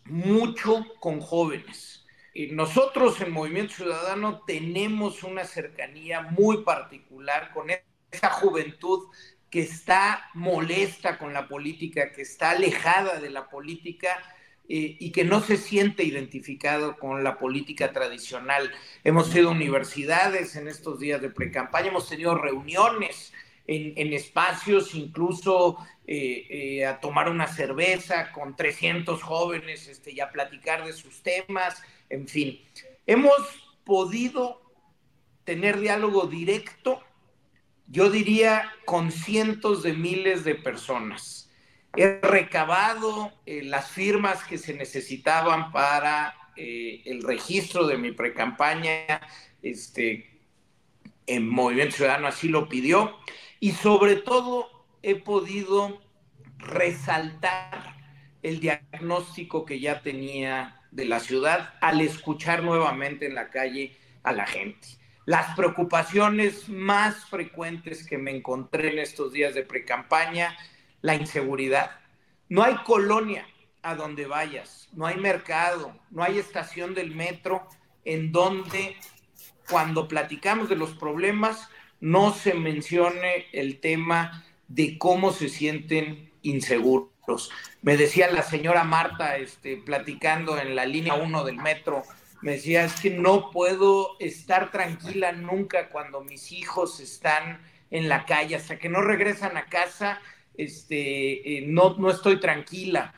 [0.05, 1.98] mucho con jóvenes.
[2.39, 9.09] Y nosotros en Movimiento Ciudadano tenemos una cercanía muy particular con esa juventud
[9.49, 14.23] que está molesta con la política, que está alejada de la política
[14.69, 18.71] eh, y que no se siente identificado con la política tradicional.
[19.03, 23.33] Hemos ido a universidades en estos días de pre-campaña, hemos tenido reuniones
[23.67, 30.31] en, espacios, incluso eh, eh, a tomar una cerveza con 300 jóvenes este, y a
[30.31, 32.59] platicar de sus temas, en fin.
[33.05, 33.37] Hemos
[33.83, 34.61] podido
[35.43, 37.03] tener diálogo directo
[37.91, 41.49] yo diría con cientos de miles de personas.
[41.95, 49.21] He recabado eh, las firmas que se necesitaban para eh, el registro de mi precampaña,
[49.63, 50.39] este,
[51.25, 53.17] en Movimiento Ciudadano así lo pidió,
[53.59, 55.99] y sobre todo he podido
[56.59, 57.95] resaltar
[58.43, 64.31] el diagnóstico que ya tenía de la ciudad al escuchar nuevamente en la calle a
[64.31, 64.99] la gente
[65.29, 70.57] las preocupaciones más frecuentes que me encontré en estos días de precampaña,
[71.01, 71.99] la inseguridad.
[72.47, 73.45] No hay colonia
[73.83, 77.67] a donde vayas, no hay mercado, no hay estación del metro
[78.05, 78.95] en donde
[79.69, 87.08] cuando platicamos de los problemas no se mencione el tema de cómo se sienten inseguros.
[87.81, 92.03] Me decía la señora Marta, este, platicando en la línea 1 del metro,
[92.41, 97.61] me decía, es que no puedo estar tranquila nunca cuando mis hijos están
[97.91, 100.21] en la calle, hasta que no regresan a casa,
[100.55, 103.13] este, eh, no, no estoy tranquila.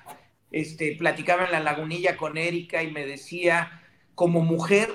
[0.52, 3.82] Este, platicaba en la lagunilla con Erika y me decía,
[4.16, 4.90] como mujer,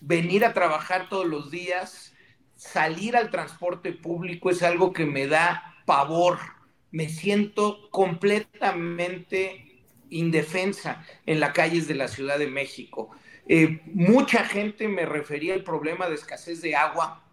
[0.00, 2.12] venir a trabajar todos los días,
[2.56, 6.38] salir al transporte público es algo que me da pavor.
[6.90, 9.70] Me siento completamente
[10.10, 13.10] indefensa en las calles de la Ciudad de México.
[13.46, 17.24] Eh, mucha gente me refería al problema de escasez de agua,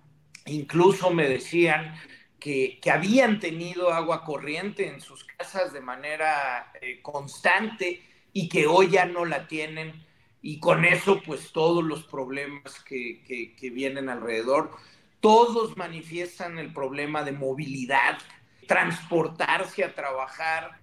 [0.46, 1.96] incluso me decían
[2.40, 8.90] que, habían tenido agua corriente en sus casas de manera eh, constante y que hoy
[8.90, 10.06] ya no la tienen
[10.42, 14.72] y con eso pues todos los problemas que, que vienen alrededor,
[15.20, 18.20] todos manifiestan el problema de movilidad,
[18.68, 20.80] transportarse a trabajar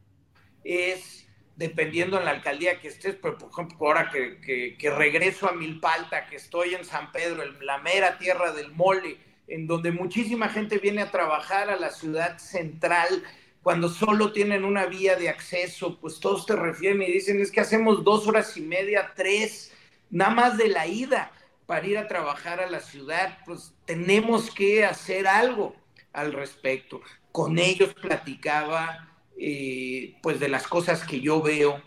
[0.65, 1.25] es
[1.57, 6.37] dependiendo en la alcaldía que estés, pero por ejemplo, ahora que, regreso a Milpalta, que
[6.37, 11.03] estoy en San Pedro, en la mera tierra del mole, en donde muchísima gente viene
[11.03, 13.23] a trabajar a la ciudad central,
[13.63, 17.61] cuando solo tienen una vía de acceso, pues todos te refieren y dicen, es que
[17.61, 19.73] hacemos dos horas y media, tres,
[20.11, 21.31] nada más de la ida
[21.67, 25.75] para ir a trabajar a la ciudad, pues tenemos que hacer algo
[26.13, 27.01] al respecto.
[27.35, 31.83] Con ellos platicaba eh, pues de las cosas que yo veo,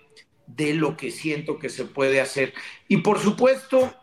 [0.46, 2.54] de lo que siento que se puede hacer.
[2.90, 3.96] Y por supuesto,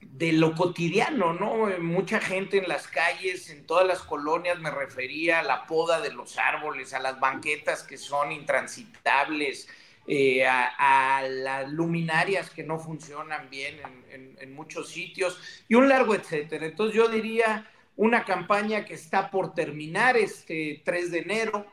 [0.00, 1.66] de lo cotidiano, ¿no?
[1.78, 6.10] Mucha gente en las calles, en todas las colonias, me refería a la poda de
[6.10, 9.68] los árboles, a las banquetas que son intransitables,
[10.06, 13.78] eh, a, las luminarias que no funcionan bien
[14.10, 16.64] en, en, muchos sitios y un largo etcétera.
[16.64, 21.66] Entonces yo diría una campaña que está por terminar este 3 de enero,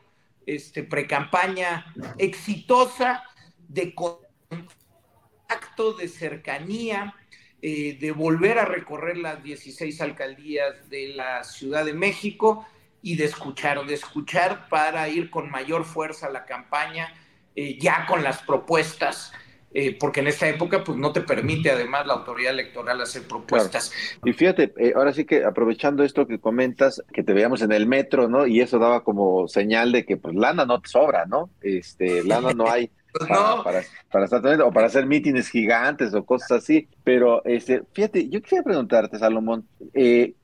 [0.44, 3.22] este, precampaña exitosa
[3.68, 4.66] de contacto,
[5.96, 7.14] de cercanía,
[7.62, 12.66] eh, de volver a recorrer las 16 alcaldías de la Ciudad de México
[13.02, 17.14] y de escuchar, de escuchar para ir con mayor fuerza a la campaña,
[17.54, 19.32] eh, ya con las propuestas
[19.78, 23.92] eh, porque en esta época pues no te permite además la autoridad electoral hacer propuestas.
[24.24, 27.86] Y fíjate, eh, ahora sí que aprovechando esto que comentas, que te veíamos en el
[27.86, 28.46] metro, ¿no?
[28.46, 31.50] Y eso daba como señal de que pues lana no te sobra, ¿no?
[31.60, 32.90] Este, lana no hay.
[33.18, 36.86] Pues para, para, estar o para hacer mítines gigantes o cosas así.
[37.02, 40.34] Pero este, fíjate, yo quería preguntarte, Salomón, eh,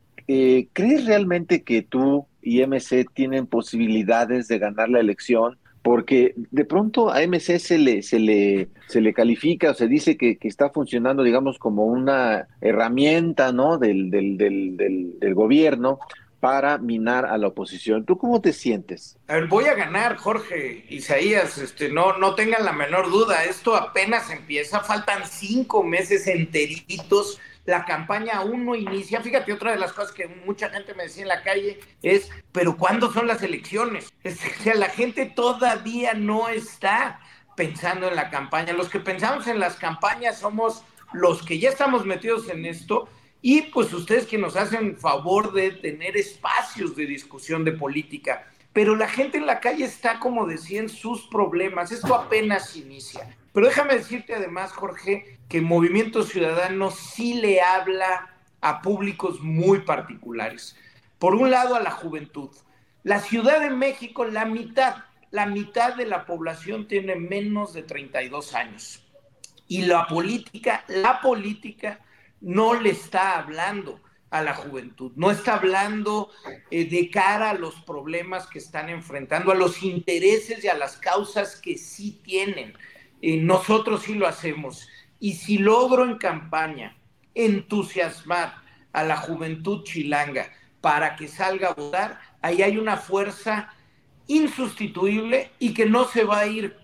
[0.72, 5.58] ¿crees realmente que tú y MC tienen posibilidades de ganar la elección?
[5.82, 10.16] Porque de pronto a MC se le, se le, se le califica o se dice
[10.16, 13.78] que, está funcionando, digamos, como una herramienta ¿no?
[13.78, 14.76] del, del, del,
[15.18, 15.98] del, gobierno
[16.38, 18.04] para minar a la oposición.
[18.04, 19.16] ¿Tú cómo te sientes?
[19.28, 23.76] A ver, voy a ganar, Jorge, Isaías, este, no, no tengan la menor duda, esto
[23.76, 29.20] apenas empieza, faltan cinco meses enteritos la campaña aún no inicia.
[29.20, 32.76] Fíjate, otra de las cosas que mucha gente me decía en la calle es, pero
[32.76, 34.12] ¿cuándo son las elecciones?
[34.24, 37.20] o sea, la gente todavía no está
[37.56, 38.72] pensando en la campaña.
[38.72, 43.08] Los que pensamos en las campañas somos los que ya estamos metidos en esto
[43.42, 48.46] y pues ustedes que nos hacen favor de tener espacios de discusión de política.
[48.72, 51.92] Pero la gente en la calle está, como decían, sus problemas.
[51.92, 53.36] Esto apenas inicia.
[53.53, 60.76] Pero déjame decirte además, Jorge, que Movimiento Ciudadano sí le habla a públicos muy particulares.
[61.18, 62.50] Por un lado, a la juventud.
[63.03, 64.96] La Ciudad de México, la mitad,
[65.30, 69.05] la mitad de la población tiene menos de 32 años.
[69.68, 72.00] Y la política, la política
[72.40, 74.00] no le está hablando
[74.30, 76.30] a la juventud, no está hablando
[76.70, 80.96] eh, de cara a los problemas que están enfrentando, a los intereses y a las
[80.96, 82.74] causas que sí tienen
[83.22, 84.88] nosotros sí lo hacemos.
[85.20, 86.96] Y si logro en campaña
[87.34, 88.54] entusiasmar
[88.92, 90.50] a la juventud chilanga
[90.80, 93.72] para que salga a votar, ahí hay una fuerza
[94.26, 96.76] insustituible y que no se va a ir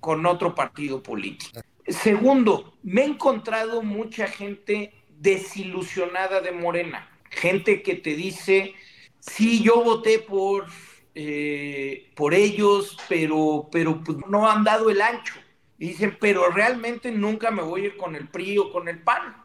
[0.00, 1.60] con otro partido político.
[1.86, 8.74] Segundo, me he encontrado mucha gente desilusionada de Morena, gente que te dice,
[9.20, 10.66] sí, yo voté por,
[11.14, 15.34] eh, por ellos, pero, pero pues, no han dado el ancho.
[15.78, 19.02] Y dicen, pero realmente nunca me voy a ir con el PRI o con el
[19.02, 19.36] PAN.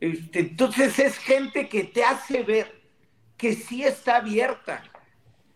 [0.00, 2.80] Este, entonces es gente que te hace ver
[3.36, 4.82] que sí está abierta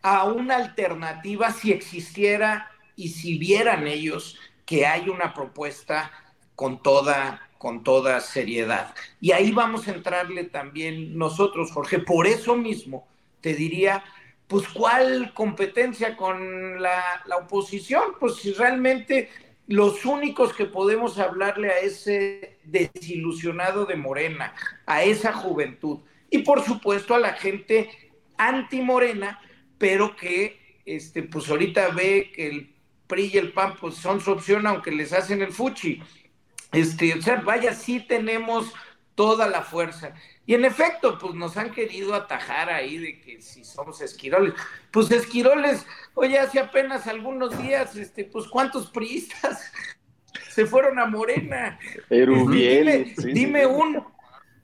[0.02, 6.10] a una alternativa si existiera y si vieran ellos que hay una propuesta
[6.54, 8.94] con toda, con toda seriedad.
[9.20, 11.98] Y ahí vamos a entrarle también nosotros, Jorge.
[11.98, 13.08] Por eso mismo
[13.40, 14.04] te diría,
[14.46, 18.14] pues, ¿cuál competencia con la, la oposición?
[18.20, 19.30] Pues si realmente
[19.66, 24.54] los únicos que podemos hablarle a ese desilusionado de Morena,
[24.86, 26.00] a esa juventud
[26.30, 29.40] y por supuesto a la gente anti-Morena,
[29.78, 32.74] pero que este, pues ahorita ve que el
[33.06, 36.02] PRI y el PAN pues son su opción aunque les hacen el fuchi.
[36.72, 38.72] Este, o sea, vaya, sí tenemos
[39.14, 40.14] toda la fuerza.
[40.46, 44.54] Y en efecto, pues nos han querido atajar ahí de que si somos esquiroles.
[44.90, 49.72] Pues esquiroles, oye, hace apenas algunos días, este, pues cuántos priistas
[50.50, 51.78] se fueron a Morena.
[52.08, 54.04] Pero dime, dime un,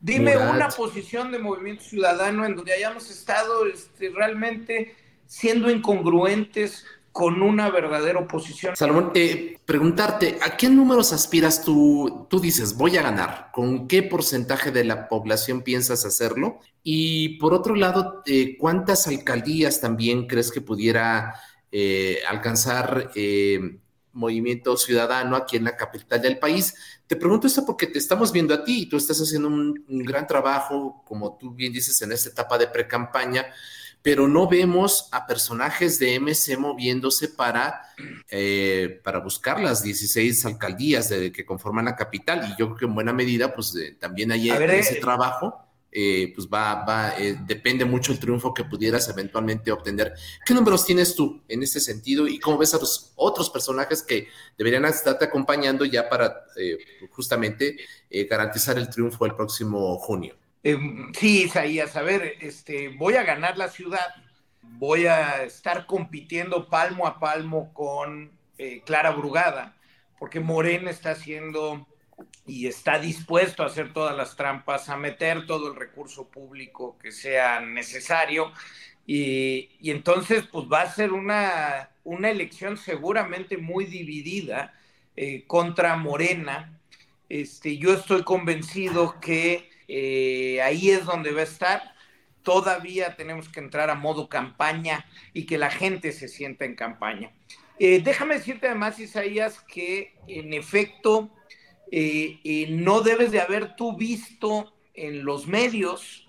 [0.01, 4.95] dime una posición de movimiento ciudadano en donde hayamos estado este, realmente
[5.27, 8.77] siendo incongruentes con una verdadera oposición.
[8.77, 12.27] Salomón, eh, preguntarte, ¿a qué números aspiras tú?
[12.31, 13.51] Tú dices, voy a ganar.
[13.53, 16.61] ¿Con qué porcentaje de la población piensas hacerlo?
[16.83, 21.35] Y por otro lado, eh, ¿cuántas alcaldías también crees que pudiera
[21.73, 23.11] eh, alcanzar
[24.13, 26.75] Movimiento Ciudadano aquí en la capital del país?
[27.09, 30.05] Te pregunto esto porque te estamos viendo a ti y tú estás haciendo un, un
[30.05, 33.47] gran trabajo, como tú bien dices, en esta etapa de pre-campaña
[34.03, 37.83] pero no vemos a personajes de MC moviéndose para,
[38.31, 42.45] eh, para buscar las 16 alcaldías de, que conforman la capital.
[42.45, 45.67] Y yo creo que en buena medida, pues eh, también hay ese eh, trabajo.
[45.91, 47.15] pues va, va
[47.47, 50.15] depende mucho el triunfo que pudieras eventualmente obtener.
[50.47, 54.29] ¿Qué números tienes tú en este sentido y cómo ves a los otros personajes que
[54.57, 56.45] deberían estarte acompañando ya para
[57.11, 57.77] justamente
[58.31, 60.40] garantizar el triunfo el próximo junio?
[60.63, 60.77] Eh,
[61.19, 64.15] sí, Isaías, a ver, este, voy a ganar la ciudad,
[64.63, 69.77] voy a estar compitiendo palmo a palmo con eh, Clara Brugada,
[70.19, 71.87] porque Morena está haciendo
[72.47, 77.11] y está dispuesto a hacer todas las trampas, a meter todo el recurso público que
[77.11, 78.53] sea necesario.
[79.07, 84.75] Y, entonces, pues va a ser una, una elección seguramente muy dividida
[85.17, 86.79] eh, contra Morena.
[87.31, 91.95] Este, yo estoy convencido que eh, ahí es donde va a estar.
[92.45, 97.33] Todavía tenemos que entrar a modo campaña y que la gente se sienta en campaña.
[97.81, 101.31] Eh, déjame decirte además, Isaías, que en efecto
[101.91, 106.29] eh, no debes de haber tú visto en los medios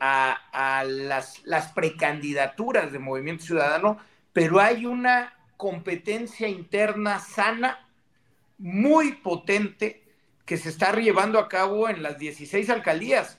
[0.00, 3.98] a, las, las, precandidaturas de Movimiento Ciudadano,
[4.32, 7.88] pero hay una competencia interna sana,
[8.58, 10.05] muy potente,
[10.46, 13.38] que se está llevando a cabo en las 16 alcaldías.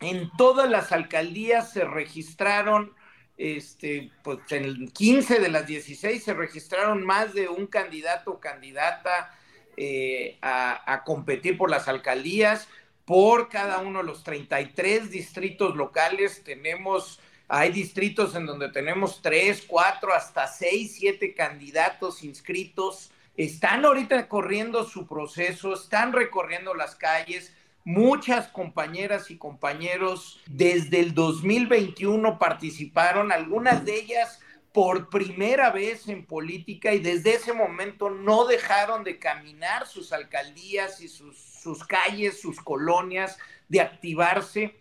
[0.00, 2.94] En todas las alcaldías se registraron,
[3.36, 9.36] este, pues en 15 de las 16 se registraron más de un candidato o candidata
[9.76, 12.68] eh, a, a competir por las alcaldías
[13.06, 19.64] por cada uno de los 33 distritos locales tenemos, hay distritos en donde tenemos 3,
[19.66, 23.12] 4, hasta 6, 7 candidatos inscritos.
[23.36, 27.54] Están ahorita corriendo su proceso, están recorriendo las calles.
[27.84, 34.40] Muchas compañeras y compañeros desde el 2021 participaron, algunas de ellas
[34.72, 41.00] por primera vez en política y desde ese momento no dejaron de caminar sus alcaldías
[41.02, 44.76] y sus, sus calles, sus colonias, de activarse.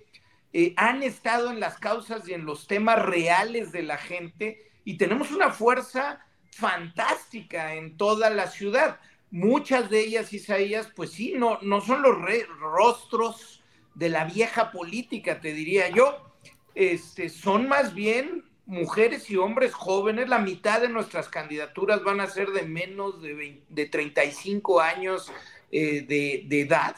[0.54, 4.98] Eh, han estado en las causas y en los temas reales de la gente y
[4.98, 6.26] tenemos una fuerza
[6.56, 9.00] fantástica en toda la ciudad.
[9.30, 12.16] Muchas de ellas, Isaías, pues sí, no, no son los
[12.60, 13.62] rostros
[13.94, 16.34] de la vieja política, te diría yo.
[16.74, 22.28] Este, son más bien mujeres y hombres jóvenes, la mitad de nuestras candidaturas van a
[22.28, 25.32] ser de menos de, de 35 años
[25.72, 26.96] eh, de, edad,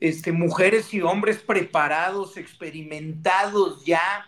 [0.00, 4.26] este, mujeres y hombres preparados, experimentados ya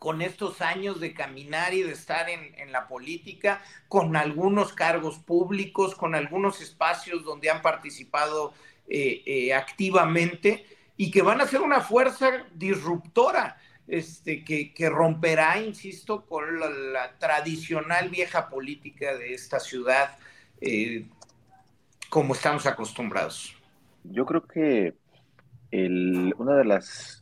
[0.00, 5.94] con estos años de caminar y de estar en, la política, con algunos cargos públicos,
[5.94, 8.54] con algunos espacios donde han participado
[8.88, 10.64] eh, eh, activamente
[10.96, 16.58] y que van a ser una fuerza disruptora este, que, romperá, insisto, con
[16.94, 20.16] la, tradicional vieja política de esta ciudad,
[20.62, 21.04] eh,
[22.08, 23.54] como estamos acostumbrados.
[24.04, 24.94] Yo creo que
[26.38, 27.19] una de las,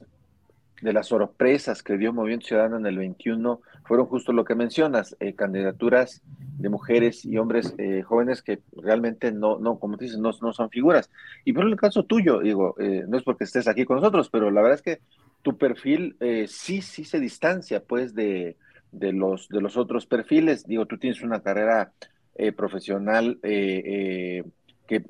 [0.82, 5.16] de las sorpresas que dio Movimiento Ciudadano en el 21 fueron justo lo que mencionas,
[5.20, 6.22] eh, candidaturas
[6.58, 10.70] de mujeres y hombres eh, jóvenes que realmente no, no como dices, no, no son
[10.70, 11.10] figuras.
[11.44, 14.60] Y por el caso tuyo, digo, no es porque estés aquí con nosotros, pero la
[14.60, 15.00] verdad es que
[15.42, 18.56] tu perfil eh, sí, sí se distancia pues de,
[18.92, 20.66] de, los, de los otros perfiles.
[20.66, 21.92] Digo, tú tienes una carrera
[22.34, 24.42] eh, profesional eh,
[24.86, 25.02] que,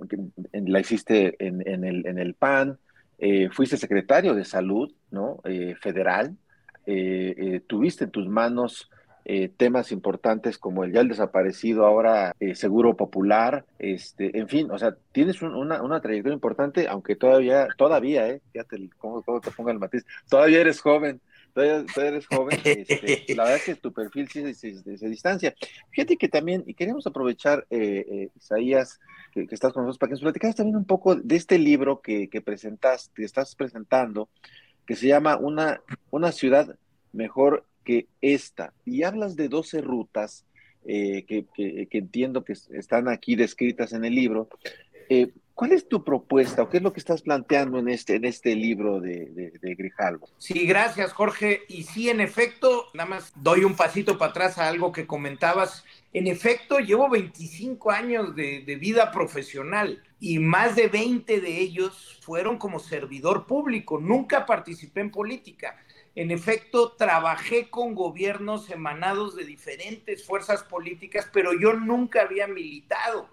[0.52, 2.78] la hiciste en, en, el, en el PAN,
[3.52, 5.40] fuiste secretario de salud, ¿no?
[5.80, 6.36] federal,
[7.66, 8.88] tuviste en tus manos
[9.30, 14.70] eh, temas importantes como el ya el desaparecido, ahora eh, Seguro Popular, este, en fin,
[14.70, 19.70] o sea, tienes una, una, trayectoria importante, aunque todavía, todavía, eh, fíjate cómo, te ponga
[19.70, 21.20] el matiz, todavía eres joven,
[21.58, 25.54] todavía, eres joven, este, la verdad es que tu perfil sí se, distancia.
[25.90, 29.00] Fíjate que también, y queremos aprovechar, eh, Isaías,
[29.32, 32.28] que, estás con nosotros, para que nos platicaras también un poco de este libro que,
[32.28, 34.28] que presentaste, que estás presentando,
[34.86, 35.80] que se llama Una,
[36.10, 36.76] una ciudad
[37.12, 38.72] mejor que esta.
[38.84, 40.44] Y hablas de 12 rutas
[40.84, 41.44] eh, que,
[41.90, 44.48] entiendo que están aquí descritas en el libro.
[45.10, 48.24] Eh, ¿Cuál es tu propuesta o qué es lo que estás planteando en este, en
[48.24, 50.28] este libro de, de, Grijalvo?
[50.38, 51.62] Sí, gracias, Jorge.
[51.66, 55.84] Y sí, en efecto, nada más doy un pasito para atrás a algo que comentabas.
[56.12, 62.20] En efecto, llevo 25 años de, de vida profesional y más de 20 de ellos
[62.22, 63.98] fueron como servidor público.
[63.98, 65.76] Nunca participé en política
[66.14, 73.28] en efecto, trabajé con gobiernos emanados de diferentes fuerzas políticas, pero yo nunca había militado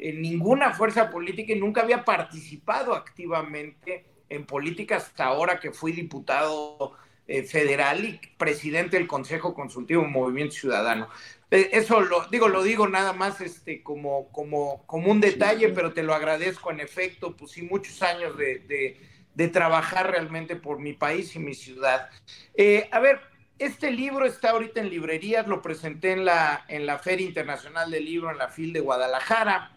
[0.00, 5.92] en ninguna fuerza política y nunca había participado activamente en política hasta ahora que fui
[5.92, 6.92] diputado
[7.26, 11.08] eh, federal y presidente del Consejo Consultivo Movimiento Ciudadano.
[11.50, 15.92] Eh, eso lo digo, lo digo nada más este, como, como, como un detalle, pero
[15.92, 18.96] te lo agradezco en efecto, pues sí, muchos años de
[19.34, 22.10] de trabajar realmente por mi país y mi ciudad.
[22.54, 23.20] Eh, a ver,
[23.58, 28.04] este libro está ahorita en librerías, lo presenté en la, en la Feria Internacional del
[28.04, 29.72] Libro, en la FIL de Guadalajara.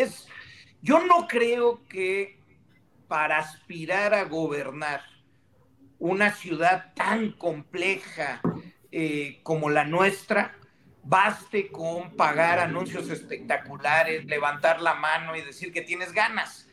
[0.00, 0.28] Es,
[0.82, 2.38] yo no creo que
[3.08, 5.02] para aspirar a gobernar
[5.98, 8.40] una ciudad tan compleja
[8.90, 10.56] eh, como la nuestra,
[11.02, 16.68] baste con pagar anuncios espectaculares, levantar la mano y decir que tienes ganas.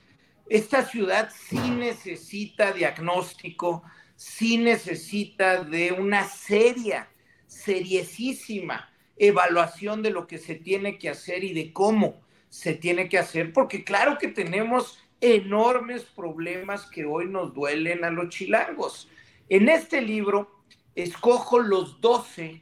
[0.49, 3.84] Esta ciudad sí necesita diagnóstico,
[4.15, 7.09] sí necesita de una seria,
[7.47, 12.22] seriesísima evaluación de lo que se tiene que hacer y de cómo
[12.52, 18.12] se tiene que hacer, porque claro que tenemos enormes problemas que hoy nos duelen a
[18.12, 19.10] los chilangos.
[19.49, 22.62] En este libro escojo los 12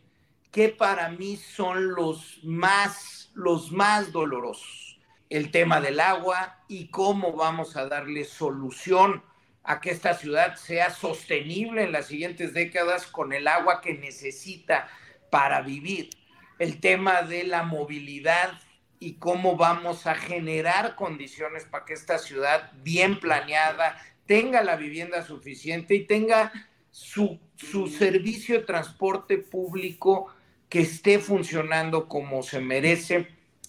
[0.51, 4.89] que para mí son los más, los más dolorosos
[5.29, 9.23] el tema del agua y cómo vamos a darle solución
[9.63, 14.89] a que esta ciudad sea sostenible en las siguientes décadas con el agua que necesita
[15.29, 16.09] para vivir.
[16.57, 18.59] El tema de la movilidad
[18.99, 25.23] y cómo vamos a generar condiciones para que esta ciudad bien planeada tenga la vivienda
[25.23, 26.51] suficiente y tenga
[26.91, 30.33] su, su servicio de transporte público
[30.69, 33.27] que esté funcionando como se merece,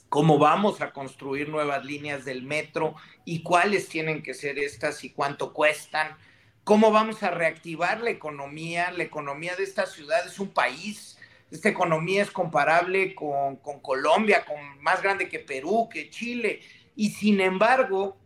[0.08, 5.10] cómo vamos a construir nuevas líneas del metro y cuáles tienen que ser estas y
[5.10, 6.16] cuánto cuestan,
[6.64, 8.90] cómo vamos a reactivar la economía.
[8.90, 11.16] La economía de esta ciudad es un país,
[11.50, 16.60] esta economía es comparable con, con Colombia, con más grande que Perú, que Chile,
[16.94, 18.16] y sin embargo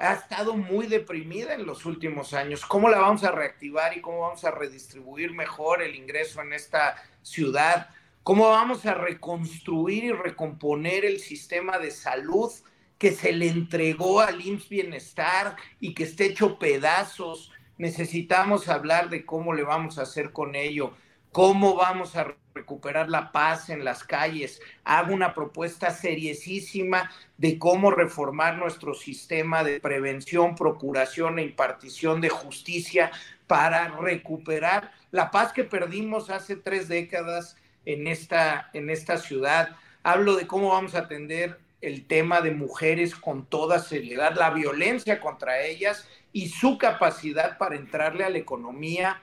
[0.00, 2.64] ha estado muy deprimida en los últimos años.
[2.66, 6.96] ¿Cómo la vamos a reactivar y cómo vamos a redistribuir mejor el ingreso en esta
[7.22, 7.88] ciudad?
[8.22, 12.50] ¿Cómo vamos a reconstruir y recomponer el sistema de salud
[12.98, 17.52] que se le entregó al IMSS Bienestar y que esté hecho pedazos?
[17.78, 20.94] Necesitamos hablar de cómo le vamos a hacer con ello,
[21.32, 24.60] cómo vamos a recuperar la paz en las calles.
[24.84, 32.30] Hago una propuesta seriesísima de cómo reformar nuestro sistema de prevención, procuración e impartición de
[32.30, 33.12] justicia
[33.46, 39.76] para recuperar la paz que perdimos hace tres décadas en esta, en esta ciudad.
[40.02, 45.20] Hablo de cómo vamos a atender el tema de mujeres con toda seriedad, la violencia
[45.20, 49.22] contra ellas y su capacidad para entrarle a la economía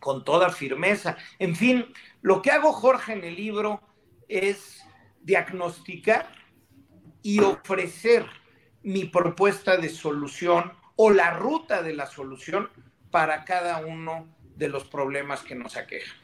[0.00, 1.16] con toda firmeza.
[1.38, 1.86] En fin,
[2.22, 3.80] lo que hago, Jorge, en el libro
[4.28, 4.82] es
[5.20, 6.28] diagnosticar
[7.22, 8.26] y ofrecer
[8.82, 12.70] mi propuesta de solución o la ruta de la solución
[13.10, 16.19] para cada uno de los problemas que nos aquejan.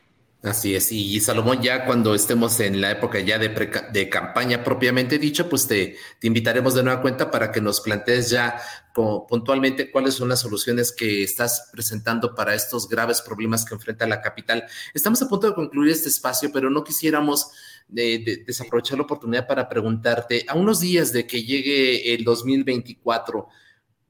[0.46, 3.48] Así es, y Salomón, ya cuando estemos en la época ya de,
[3.92, 8.30] de campaña propiamente dicha, pues te, te, invitaremos de nueva cuenta para que nos plantees
[8.30, 8.56] ya
[8.94, 14.20] puntualmente cuáles son las soluciones que estás presentando para estos graves problemas que enfrenta la
[14.20, 14.64] capital.
[14.94, 17.50] Estamos a punto de concluir este espacio, pero no quisiéramos
[17.88, 23.48] de, de, desaprovechar la oportunidad para preguntarte, a unos días de que llegue el 2024,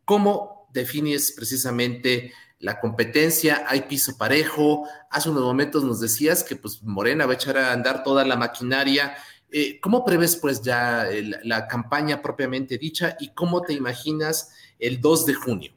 [0.04, 4.88] ¿cómo defines precisamente la competencia, hay piso parejo.
[5.10, 8.36] Hace unos momentos nos decías que pues Morena va a echar a andar toda la
[8.36, 9.16] maquinaria.
[9.50, 11.06] Eh, ¿Cómo prevés pues ya
[11.44, 15.72] la campaña propiamente dicha y cómo te imaginas el 2 de junio?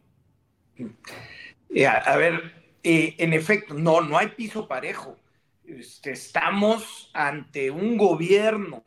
[1.70, 5.18] Eh, a, ver, eh, en efecto, no, no hay piso parejo.
[5.66, 8.84] Este, estamos ante un gobierno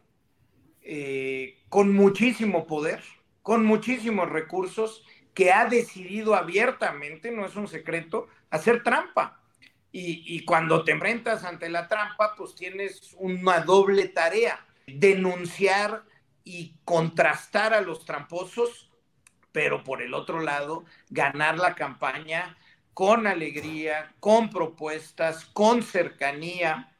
[1.68, 3.03] con muchísimo poder,
[3.40, 5.05] con muchísimos recursos
[5.35, 9.41] que ha decidido abiertamente, no es un secreto, hacer trampa.
[9.91, 16.05] Y, y, cuando te enfrentas ante la trampa, pues tienes una doble tarea, denunciar
[16.45, 18.91] y contrastar a los tramposos,
[19.53, 22.57] pero por el otro lado, ganar la campaña
[22.95, 26.93] con alegría, con propuestas, con cercanía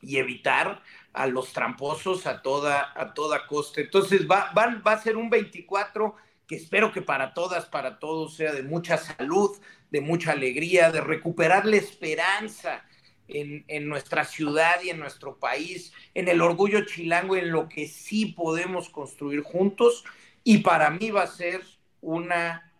[0.00, 3.80] y evitar a los tramposos a toda, a toda costa.
[3.80, 6.14] Entonces va, va, va a ser un 24
[6.48, 9.56] que espero que para todas, para todos sea de mucha salud,
[9.90, 12.84] de mucha alegría, de recuperar la esperanza
[13.28, 17.86] en, en, nuestra ciudad y en nuestro país, en el orgullo chilango, en lo que
[17.86, 20.04] sí podemos construir juntos.
[20.42, 21.60] Y para mí va a ser
[22.00, 22.72] una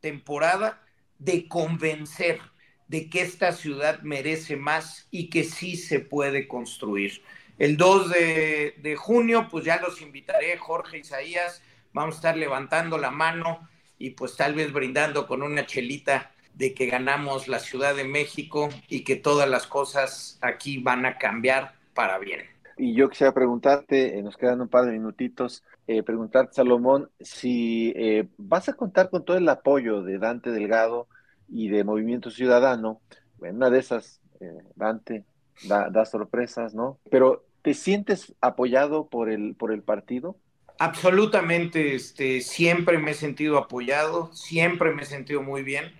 [0.00, 0.82] temporada
[1.18, 2.40] de convencer
[2.88, 7.22] de que esta ciudad merece más y que sí se puede construir.
[7.58, 11.62] El 2 de, de junio, pues ya los invitaré, Jorge Isaías,
[11.92, 13.68] vamos a estar levantando la mano
[13.98, 18.68] y pues tal vez brindando con una chelita de que ganamos la Ciudad de México
[18.88, 22.40] y que todas las cosas aquí van a cambiar para bien.
[22.76, 27.92] Y yo quisiera preguntarte, eh, nos quedan un par de minutitos, eh, preguntarte, Salomón, si
[27.96, 31.08] eh, vas a contar con todo el apoyo de Dante Delgado
[31.48, 33.00] y de Movimiento Ciudadano,
[33.42, 35.24] en una de esas, eh, Dante
[35.68, 36.98] da, da, sorpresas, ¿no?
[37.10, 40.36] Pero ¿te sientes apoyado por el, por el partido?
[40.82, 45.92] Absolutamente, este, siempre me he sentido apoyado, siempre me he sentido muy bien,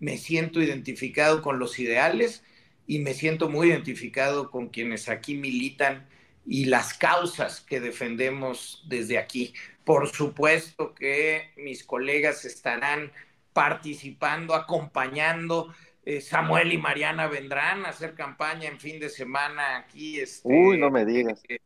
[0.00, 2.42] me siento identificado con los ideales
[2.84, 6.08] y me siento muy identificado con quienes aquí militan
[6.44, 9.54] y las causas que defendemos desde aquí.
[9.84, 13.12] Por supuesto que mis colegas estarán
[13.52, 15.72] participando, acompañando.
[16.04, 20.18] Eh, Samuel y Mariana vendrán a hacer campaña en fin de semana aquí.
[20.18, 21.40] Este, Uy, no me digas.
[21.48, 21.60] Eh,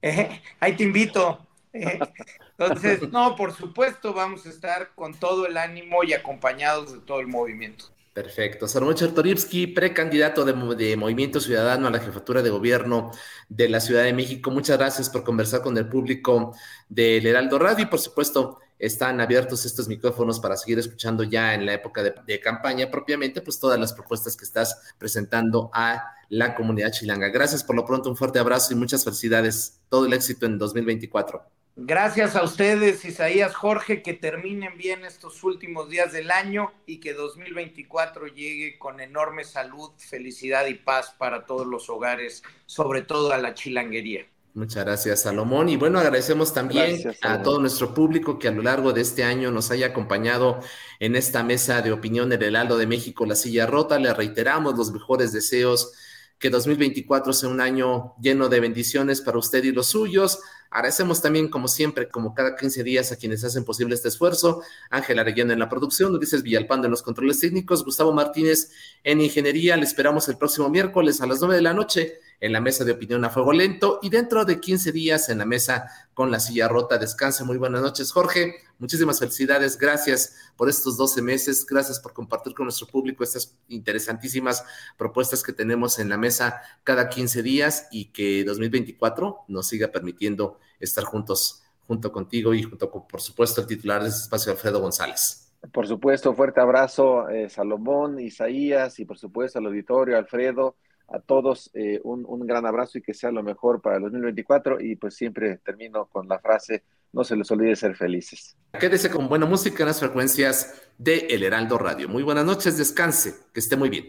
[0.00, 1.45] eh, ahí te invito.
[2.58, 7.20] Entonces, no, por supuesto, vamos a estar con todo el ánimo y acompañados de todo
[7.20, 7.86] el movimiento.
[8.16, 8.66] Perfecto.
[8.66, 13.10] Salomón Chertorivsky, precandidato de, Movimiento Ciudadano a la jefatura de gobierno
[13.50, 14.50] de la Ciudad de México.
[14.50, 16.56] Muchas gracias por conversar con el público
[16.88, 21.66] del Heraldo Radio y, por supuesto, están abiertos estos micrófonos para seguir escuchando ya en
[21.66, 26.54] la época de, de campaña propiamente, pues todas las propuestas que estás presentando a la
[26.54, 27.28] comunidad chilanga.
[27.28, 29.82] Gracias por lo pronto, un fuerte abrazo y muchas felicidades.
[29.90, 31.44] Todo el éxito en 2024.
[31.78, 37.12] Gracias a ustedes, Isaías Jorge, que terminen bien estos últimos días del año y que
[37.12, 43.36] 2024 llegue con enorme salud, felicidad y paz para todos los hogares, sobre todo a
[43.36, 44.26] la chilanguería.
[44.54, 45.68] Muchas gracias, Salomón.
[45.68, 49.22] Y bueno, agradecemos también gracias, a todo nuestro público que a lo largo de este
[49.22, 50.60] año nos haya acompañado
[50.98, 53.98] en esta mesa de opinión del Heraldo de México, La Silla Rota.
[53.98, 55.92] Le reiteramos los mejores deseos
[56.38, 60.40] que 2024 sea un año lleno de bendiciones para usted y los suyos.
[60.70, 64.62] Agradecemos también, como siempre, como cada 15 días, a quienes hacen posible este esfuerzo.
[64.90, 68.70] Ángela Arellano en la producción, Ulises Villalpando en los controles técnicos, Gustavo Martínez
[69.04, 69.76] en ingeniería.
[69.76, 72.92] Le esperamos el próximo miércoles a las 9 de la noche en la mesa de
[72.92, 76.68] opinión a fuego lento y dentro de 15 días en la mesa con la silla
[76.68, 76.98] rota.
[76.98, 78.56] Descanse, muy buenas noches, Jorge.
[78.78, 84.64] Muchísimas felicidades, gracias por estos 12 meses, gracias por compartir con nuestro público estas interesantísimas
[84.98, 90.55] propuestas que tenemos en la mesa cada 15 días y que 2024 nos siga permitiendo
[90.80, 94.80] estar juntos, junto contigo y junto con, por supuesto, el titular de este espacio, Alfredo
[94.80, 95.52] González.
[95.72, 100.76] Por supuesto, fuerte abrazo, eh, Salomón, Isaías y por supuesto al auditorio, Alfredo
[101.08, 104.80] a todos eh, un, un, gran abrazo y que sea lo mejor para el 2024
[104.80, 106.82] y pues siempre termino con la frase,
[107.12, 108.56] no se les olvide ser felices.
[108.78, 112.08] Quédese con buena música en las frecuencias de El Heraldo Radio.
[112.08, 114.08] Muy buenas noches, descanse, que esté muy bien.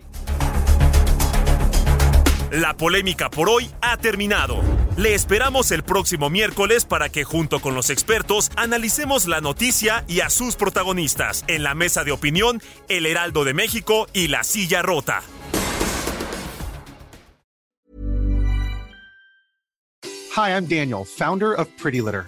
[2.51, 4.61] La polémica por hoy ha terminado.
[4.95, 10.21] Le esperamos el próximo miércoles para que junto con los expertos analicemos la noticia y
[10.21, 14.81] a sus protagonistas en la mesa de opinión El Heraldo de México y La Silla
[14.81, 15.23] Rota.
[20.37, 22.27] Hi, I'm Daniel, founder of Pretty Litter.